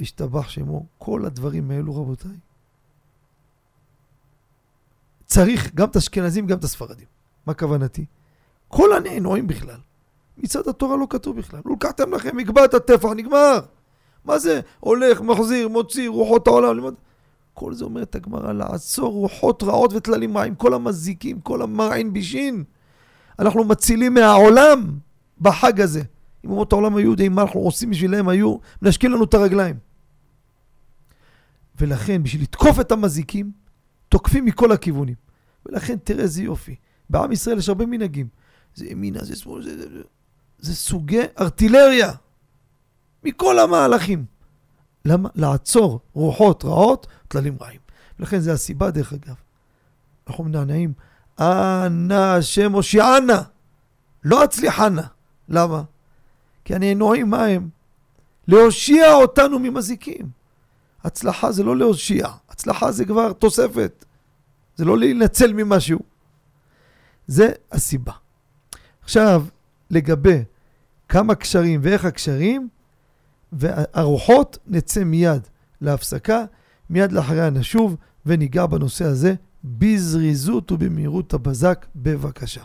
[0.00, 2.36] השתבח שמו, כל הדברים האלו, רבותיי.
[5.26, 7.06] צריך גם את האשכנזים, גם את הספרדים.
[7.46, 8.04] מה כוונתי?
[8.68, 9.78] כל הנענועים בכלל.
[10.38, 11.60] מצד התורה לא כתוב בכלל.
[11.72, 13.60] לקחתם לכם, יקבע את הטפח, נגמר.
[14.24, 14.60] מה זה?
[14.80, 16.94] הולך, מחזיר, מוציא, רוחות העולם.
[17.54, 22.64] כל זה אומרת הגמרא, לעצור רוחות רעות וטללים רעים, כל המזיקים, כל המרעין בישין.
[23.38, 24.98] אנחנו מצילים מהעולם
[25.40, 26.02] בחג הזה.
[26.44, 29.76] אם אומות העולם היו יודעים מה אנחנו עושים בשבילם, היו מנשקים לנו את הרגליים.
[31.80, 33.52] ולכן, בשביל לתקוף את המזיקים,
[34.08, 35.14] תוקפים מכל הכיוונים.
[35.66, 36.76] ולכן, תראה איזה יופי.
[37.10, 38.28] בעם ישראל יש הרבה מנהגים.
[38.74, 40.02] זה ימינה, זה שמאל, זה, זה, זה,
[40.58, 42.12] זה סוגי ארטילריה.
[43.24, 44.24] מכל המהלכים.
[45.04, 45.28] למה?
[45.34, 47.80] לעצור רוחות רעות, טללים רעים.
[48.18, 49.34] ולכן זה הסיבה, דרך אגב.
[50.28, 50.92] אנחנו מנענעים,
[51.40, 53.42] אנא השם הושיענה,
[54.24, 55.06] לא הצליחנה.
[55.48, 55.82] למה?
[56.64, 57.68] כי הנענועים מה הם?
[58.48, 60.28] להושיע אותנו ממזיקים.
[61.04, 64.04] הצלחה זה לא להושיע, הצלחה זה כבר תוספת.
[64.76, 65.98] זה לא להינצל ממשהו.
[67.26, 68.12] זה הסיבה.
[69.02, 69.44] עכשיו,
[69.90, 70.42] לגבי
[71.08, 72.68] כמה קשרים ואיך הקשרים,
[73.52, 75.48] והרוחות נצא מיד
[75.80, 76.44] להפסקה,
[76.90, 77.96] מיד לאחריה נשוב
[78.26, 79.34] וניגע בנושא הזה
[79.64, 82.62] בזריזות ובמהירות הבזק, בבקשה.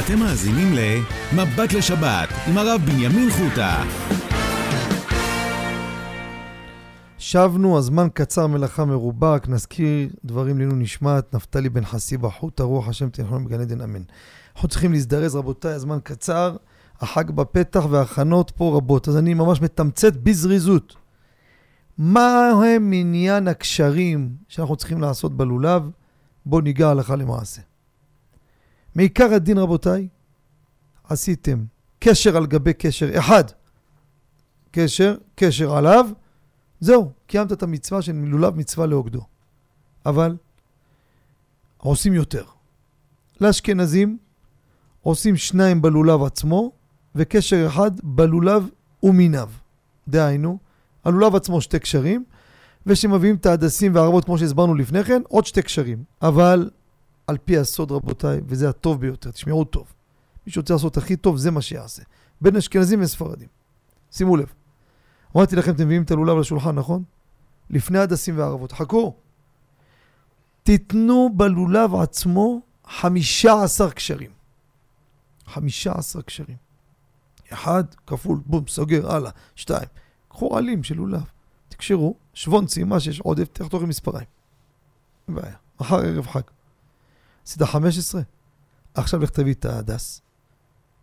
[0.00, 3.84] אתם מאזינים ל"מבט לשבת" עם הרב בנימין חוטה.
[7.18, 12.88] שבנו, הזמן קצר, מלאכה מרובה, רק נזכיר דברים לעילוי נשמת, נפתלי בן חסיבה, חוטה רוח
[12.88, 14.02] השם תנחלנו בגן עדן אמן.
[14.54, 16.56] אנחנו צריכים להזדרז, רבותיי, הזמן קצר,
[17.00, 20.96] החג בפתח וההכנות פה רבות, אז אני ממש מתמצת בזריזות.
[21.98, 25.82] מה הם עניין הקשרים שאנחנו צריכים לעשות בלולב?
[26.46, 27.62] בואו ניגע הלכה למעשה.
[28.94, 30.08] מעיקר הדין, רבותיי,
[31.04, 31.64] עשיתם
[31.98, 33.44] קשר על גבי קשר אחד.
[34.70, 36.06] קשר, קשר עליו,
[36.80, 39.20] זהו, קיימת את המצווה של לולב מצווה לעוגדו.
[40.06, 40.36] אבל
[41.76, 42.44] עושים יותר.
[43.40, 44.18] לאשכנזים
[45.02, 46.72] עושים שניים בלולב עצמו,
[47.14, 48.68] וקשר אחד בלולב
[49.02, 49.50] ומיניו.
[50.08, 50.58] דהיינו,
[51.04, 52.24] הלולב עצמו שתי קשרים,
[52.86, 56.04] ושמביאים את ההדסים והערבות כמו שהסברנו לפני כן, עוד שתי קשרים.
[56.22, 56.70] אבל
[57.32, 59.92] על פי הסוד רבותיי, וזה הטוב ביותר, תשמעו טוב.
[60.46, 62.02] מי שרוצה לעשות הכי טוב, זה מה שיעשה.
[62.40, 63.48] בין אשכנזים וספרדים.
[64.10, 64.52] שימו לב.
[65.36, 67.02] אמרתי לכם, אתם מביאים את הלולב לשולחן, נכון?
[67.70, 68.72] לפני הדסים והערבות.
[68.72, 69.14] חכו.
[70.62, 74.30] תיתנו בלולב עצמו חמישה עשר קשרים.
[75.46, 76.56] חמישה עשר קשרים.
[77.52, 79.88] אחד כפול, בום, סוגר, הלאה, שתיים.
[80.28, 81.24] קחו עלים של לולב,
[81.68, 84.26] תקשרו, שוונצים, מה שיש עודף, תחתוך עם מספריים.
[85.28, 85.56] אין בעיה.
[85.80, 86.40] מחר ערב חג.
[87.46, 88.22] עשית 15?
[88.94, 90.20] עכשיו לך תביא את ההדס.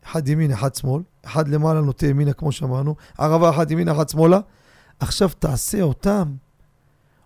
[0.06, 4.40] אחד ימין, אחד שמאל, אחד למעלה נוטה ימינה כמו שאמרנו, ערבה אחת ימינה, אחת שמאלה.
[5.00, 6.36] עכשיו תעשה אותם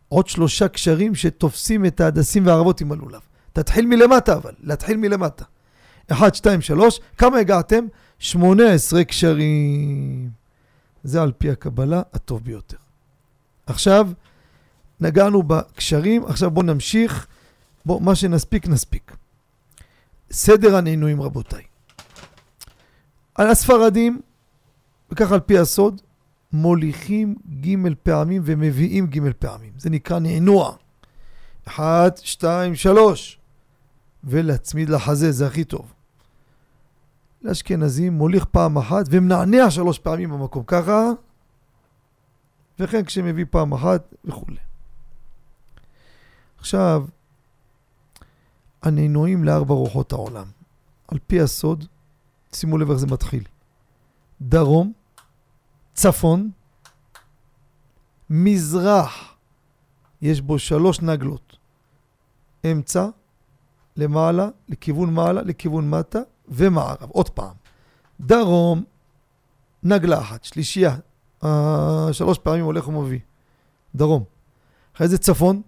[0.10, 3.22] עוד שלושה קשרים שתופסים את ההדסים והערבות עם הלולב.
[3.54, 5.46] תתחיל מלמטה אבל, להתחיל מלמטה.
[6.12, 7.86] אחד, שתיים, שלוש, כמה הגעתם?
[8.20, 10.30] שמונה עשרה קשרים.
[11.04, 12.78] זה על פי הקבלה הטוב ביותר.
[13.66, 14.10] עכשיו,
[15.00, 17.28] נגענו בקשרים, עכשיו בואו נמשיך.
[17.86, 19.16] בואו, מה שנספיק, נספיק.
[20.32, 21.64] סדר הנענועים, רבותיי.
[23.36, 24.22] על הספרדים,
[25.12, 26.02] וכך על פי הסוד,
[26.52, 29.74] מוליכים ג' פעמים ומביאים ג' פעמים.
[29.78, 30.76] זה נקרא נענוע.
[31.68, 33.40] אחת, שתיים, שלוש.
[34.24, 35.94] ולהצמיד לחזה, זה הכי טוב.
[37.42, 40.64] לאשכנזים מוליך פעם אחת ומנענע שלוש פעמים במקום.
[40.68, 41.10] ככה,
[42.80, 44.58] וכן כשמביא פעם אחת וכולי.
[46.58, 47.06] עכשיו,
[48.84, 50.46] הנענועים לארבע רוחות העולם.
[51.08, 51.86] על פי הסוד,
[52.54, 53.44] שימו לב איך זה מתחיל.
[54.42, 54.94] דרום,
[55.94, 56.52] צפון,
[58.30, 59.36] מזרח,
[60.22, 61.58] יש בו שלוש נגלות.
[62.72, 63.08] אמצע,
[63.98, 67.10] למעלה, לכיוון מעלה, לכיוון מטה, ומערב.
[67.10, 67.54] עוד פעם.
[68.20, 68.84] דרום,
[69.84, 70.96] נגלה אחת, שלישייה.
[71.44, 73.20] אה, שלוש פעמים הולך ומביא.
[73.96, 74.24] דרום.
[74.96, 75.62] אחרי זה צפון,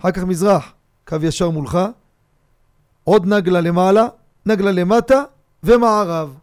[0.00, 0.72] אחר כך מזרח,
[1.04, 1.78] קו ישר מולך,
[3.06, 4.06] עוד נגלה למעלה,
[4.46, 5.22] נגלה למטה,
[5.62, 6.34] ומערב.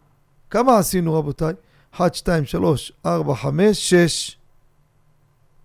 [0.50, 1.54] כמה עשינו רבותיי?
[1.94, 4.36] 1, 2, 3, 4, 5, 6.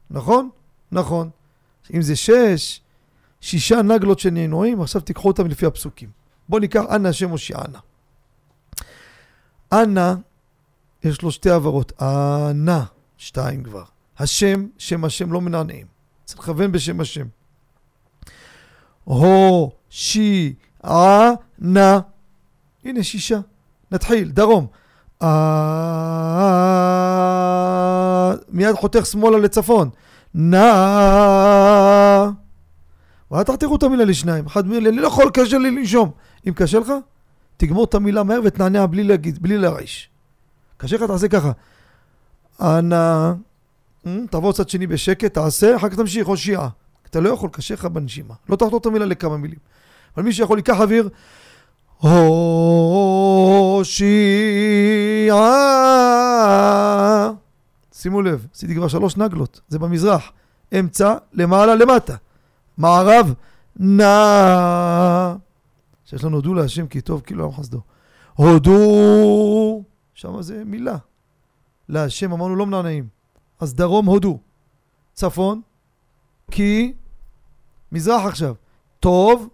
[0.09, 0.49] נכון?
[0.91, 1.29] נכון.
[1.93, 2.79] אם זה 6,
[3.41, 6.09] שישה נגלות שנענועים, עכשיו תיקחו אותם לפי הפסוקים.
[6.49, 7.79] בואו ניקח אנא השם הושיענה.
[9.71, 10.13] אנא,
[11.03, 12.01] יש לו שתי עברות.
[12.01, 12.79] אנא,
[13.17, 13.83] שתיים כבר.
[14.17, 15.87] השם, שם השם לא מנענעים.
[16.25, 17.27] צריך לכוון בשם השם.
[19.05, 20.53] הו, שי,
[20.85, 21.99] אה, נא.
[22.85, 23.39] הנה שישה.
[23.91, 24.67] נתחיל, דרום.
[25.21, 25.29] אה,
[28.49, 29.89] מיד חותך שמאלה לצפון.
[30.33, 30.67] נא.
[33.31, 34.45] ואל תחתכו את המילה לשניים.
[34.45, 36.11] אחד אני לא יכול, קשה לי לנשום.
[36.47, 36.91] אם קשה לך,
[37.57, 40.09] תגמור את המילה מהר ותנענע בלי להגיד, בלי להרעיש.
[40.77, 41.51] קשה לך, תעשה ככה.
[42.61, 43.31] אנא,
[44.05, 46.69] אמ, תעבור צד שני בשקט, תעשה, אחר כך תמשיך, הושיעה.
[47.09, 48.33] אתה לא יכול, קשה לך בנשימה.
[48.49, 49.59] לא תחתור את המילה לכמה מילים.
[50.15, 51.09] אבל מי שיכול, ייקח אוויר.
[55.19, 57.31] הושיעה.
[57.93, 60.31] שימו לב, עשיתי כבר שלוש נגלות, זה במזרח.
[60.79, 62.15] אמצע, למעלה, למטה.
[62.77, 63.33] מערב,
[63.79, 65.33] נא.
[66.05, 67.81] שיש לנו הודו להשם כי טוב כאילו עם חסדו.
[68.35, 69.83] הודו,
[70.13, 70.97] שם זה מילה.
[71.89, 73.07] להשם אמרנו לא מנענעים.
[73.59, 74.39] אז דרום הודו.
[75.13, 75.61] צפון,
[76.51, 76.93] כי,
[77.91, 78.55] מזרח עכשיו.
[78.99, 79.47] טוב,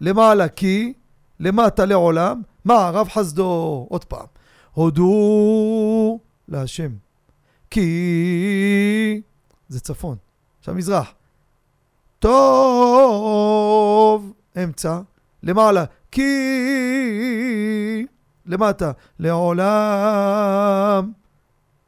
[0.00, 0.92] למעלה כי,
[1.40, 3.86] למטה לעולם, מערב חסדו.
[3.90, 4.26] עוד פעם.
[4.72, 6.18] הודו
[6.48, 6.90] להשם.
[7.70, 9.22] כי,
[9.68, 10.16] זה צפון.
[10.58, 11.14] עכשיו מזרח.
[12.18, 13.54] טוב,
[14.64, 15.00] אמצע,
[15.42, 16.22] למעלה, כי
[18.46, 21.12] למטה, לעולם,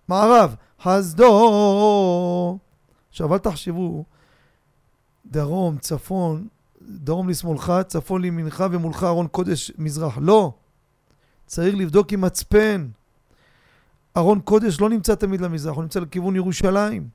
[0.08, 2.58] מערב, חסדו.
[3.08, 4.04] עכשיו אל תחשבו,
[5.26, 6.48] דרום, צפון,
[6.88, 10.18] דרום לשמאלך, צפון לימינך ומולך ארון קודש מזרח.
[10.20, 10.52] לא.
[11.46, 12.88] צריך לבדוק עם מצפן.
[14.16, 17.08] ארון קודש לא נמצא תמיד למזרח, הוא נמצא לכיוון ירושלים.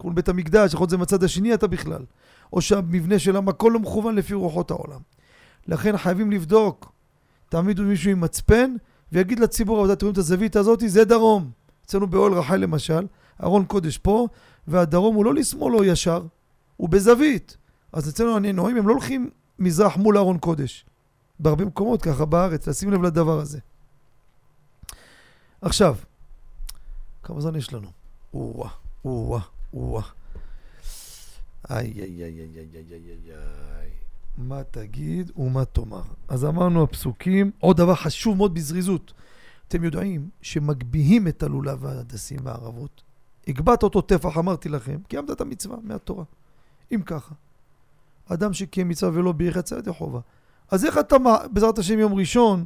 [0.00, 2.04] כיוון בית המקדש, יכול להיות זה מצד השני אתה בכלל.
[2.52, 5.00] או שהמבנה של המקום לא מכוון לפי רוחות העולם.
[5.68, 6.92] לכן חייבים לבדוק.
[7.48, 8.74] תעמידו מישהו עם מצפן
[9.12, 11.50] ויגיד לציבור, אתם רואים את הזווית הזאת, זה דרום.
[11.86, 13.06] אצלנו באוהל רחל למשל,
[13.42, 14.28] ארון קודש פה,
[14.68, 16.22] והדרום הוא לא לשמאל או ישר,
[16.76, 17.56] הוא בזווית.
[17.92, 20.86] אז אצלנו הנינואים הם לא הולכים מזרח מול ארון קודש.
[21.38, 23.58] בהרבה מקומות ככה בארץ, לשים לב לדבר הזה.
[25.60, 25.96] עכשיו,
[27.22, 27.88] כמה זמן יש לנו?
[28.34, 28.70] או-אה,
[29.04, 29.40] או-אה,
[29.74, 30.02] או-אה.
[31.70, 33.34] איי, איי, איי, איי, איי, איי, איי,
[33.80, 33.90] איי.
[34.38, 36.02] מה תגיד ומה תאמר.
[36.28, 39.12] אז אמרנו הפסוקים, עוד דבר חשוב מאוד בזריזות.
[39.68, 43.02] אתם יודעים שמגביהים את הלולב וההדסים והערבות.
[43.48, 46.24] הגבהת אותו טפח, אמרתי לכם, קיימת את המצווה מהתורה.
[46.92, 47.34] אם ככה,
[48.32, 50.20] אדם שקיים מצווה ולא בירך יצא ידי חובה.
[50.70, 51.16] אז איך אתה,
[51.50, 52.64] בעזרת השם יום ראשון,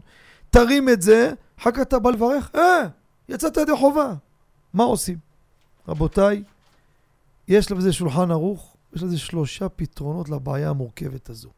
[0.51, 2.83] תרים את זה, אחר כך אתה בא לברך, אה,
[3.29, 4.15] יצאת ידי חובה.
[4.75, 5.19] מה עושים?
[5.89, 6.43] רבותיי,
[7.49, 11.49] יש לזה שולחן ערוך, יש לזה שלושה פתרונות לבעיה המורכבת הזו.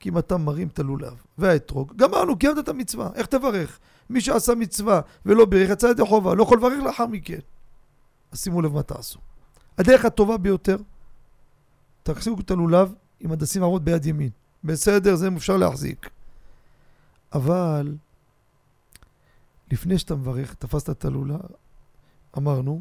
[0.00, 3.78] כי אם אתה מרים את הלולב והאתרוג, גמרנו, קיימת את המצווה, איך תברך?
[4.10, 7.38] מי שעשה מצווה ולא בירך, יצא ידי חובה, לא יכול לברך לאחר מכן.
[8.32, 9.18] אז שימו לב מה תעשו.
[9.78, 10.76] הדרך הטובה ביותר,
[12.02, 14.30] תחזיקו את הלולב עם הדסים הערות ביד ימין.
[14.64, 16.10] בסדר, זה אפשר להחזיק.
[17.32, 17.94] אבל
[19.70, 21.40] לפני שאתה מברך, תפסת את הלולב,
[22.38, 22.80] אמרנו,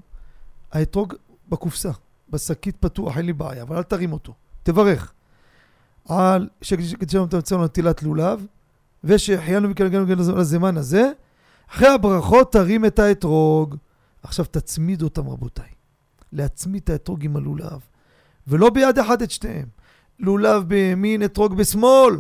[0.71, 1.13] האתרוג
[1.49, 1.91] בקופסה,
[2.29, 4.33] בשקית פתוח, אין לי בעיה, אבל אל תרים אותו.
[4.63, 5.13] תברך.
[6.09, 8.45] על שקדשנו תמצאנו נטילת לולב,
[9.03, 10.05] ושהחיינו מכאן
[10.37, 11.11] לזמן הזה,
[11.69, 13.75] אחרי הברכות תרים את האתרוג.
[14.23, 15.69] עכשיו תצמיד אותם רבותיי.
[16.33, 17.79] להצמיד את האתרוג עם הלולב,
[18.47, 19.67] ולא ביד אחת את שתיהם.
[20.19, 22.15] לולב בימין, אתרוג בשמאל.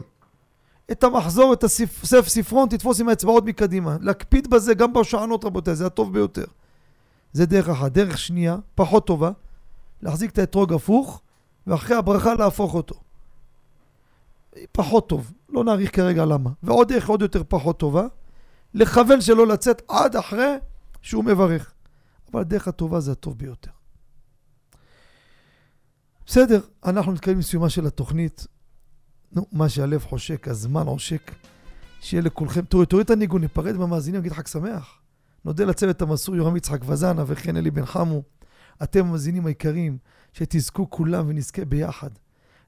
[0.91, 3.97] את המחזור, את הספר ספרון, תתפוס עם האצבעות מקדימה.
[4.01, 6.45] להקפיד בזה גם בשענות רבותיי, זה הטוב ביותר.
[7.33, 7.91] זה דרך אחת.
[7.91, 9.31] דרך שנייה, פחות טובה,
[10.01, 11.21] להחזיק את האתרוג הפוך,
[11.67, 12.95] ואחרי הברכה להפוך אותו.
[14.71, 16.49] פחות טוב, לא נאריך כרגע למה.
[16.63, 18.07] ועוד דרך עוד יותר פחות טובה,
[18.73, 20.55] לכוון שלא לצאת עד אחרי
[21.01, 21.73] שהוא מברך.
[22.31, 23.71] אבל הדרך הטובה זה הטוב ביותר.
[26.31, 28.47] בסדר, אנחנו מתקדמים לסיומה של התוכנית.
[29.31, 31.31] נו, מה שהלב חושק, הזמן עושק.
[32.01, 34.99] שיהיה לכולכם, תוריד, תוריד את הניגון, ניפרד מהמאזינים, נגיד חג שמח.
[35.45, 38.21] נודה לצוות המסור יורם יצחק וזנה וכן אלי בן חמו.
[38.83, 39.97] אתם המאזינים היקרים,
[40.33, 42.09] שתזכו כולם ונזכה ביחד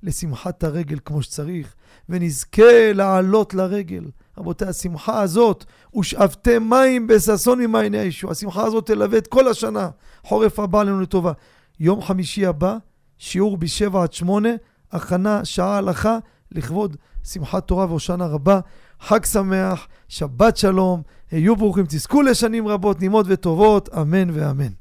[0.03, 1.76] לשמחת הרגל כמו שצריך,
[2.10, 4.06] ונזכה לעלות לרגל.
[4.38, 5.65] רבותיי, השמחה הזאת,
[5.99, 8.31] ושאבתם מים בששון ממעייני הישוע.
[8.31, 9.90] השמחה הזאת תלווה את כל השנה.
[10.23, 11.31] חורף הבא עלינו לטובה.
[11.80, 12.77] יום חמישי הבא,
[13.23, 14.49] שיעור בשבע עד שמונה,
[14.91, 16.17] הכנה, שעה הלכה,
[16.51, 18.59] לכבוד שמחת תורה והושענא רבה.
[18.99, 21.01] חג שמח, שבת שלום,
[21.31, 24.73] היו ברוכים, תזכו לשנים רבות, נעימות וטובות, אמן ואמן.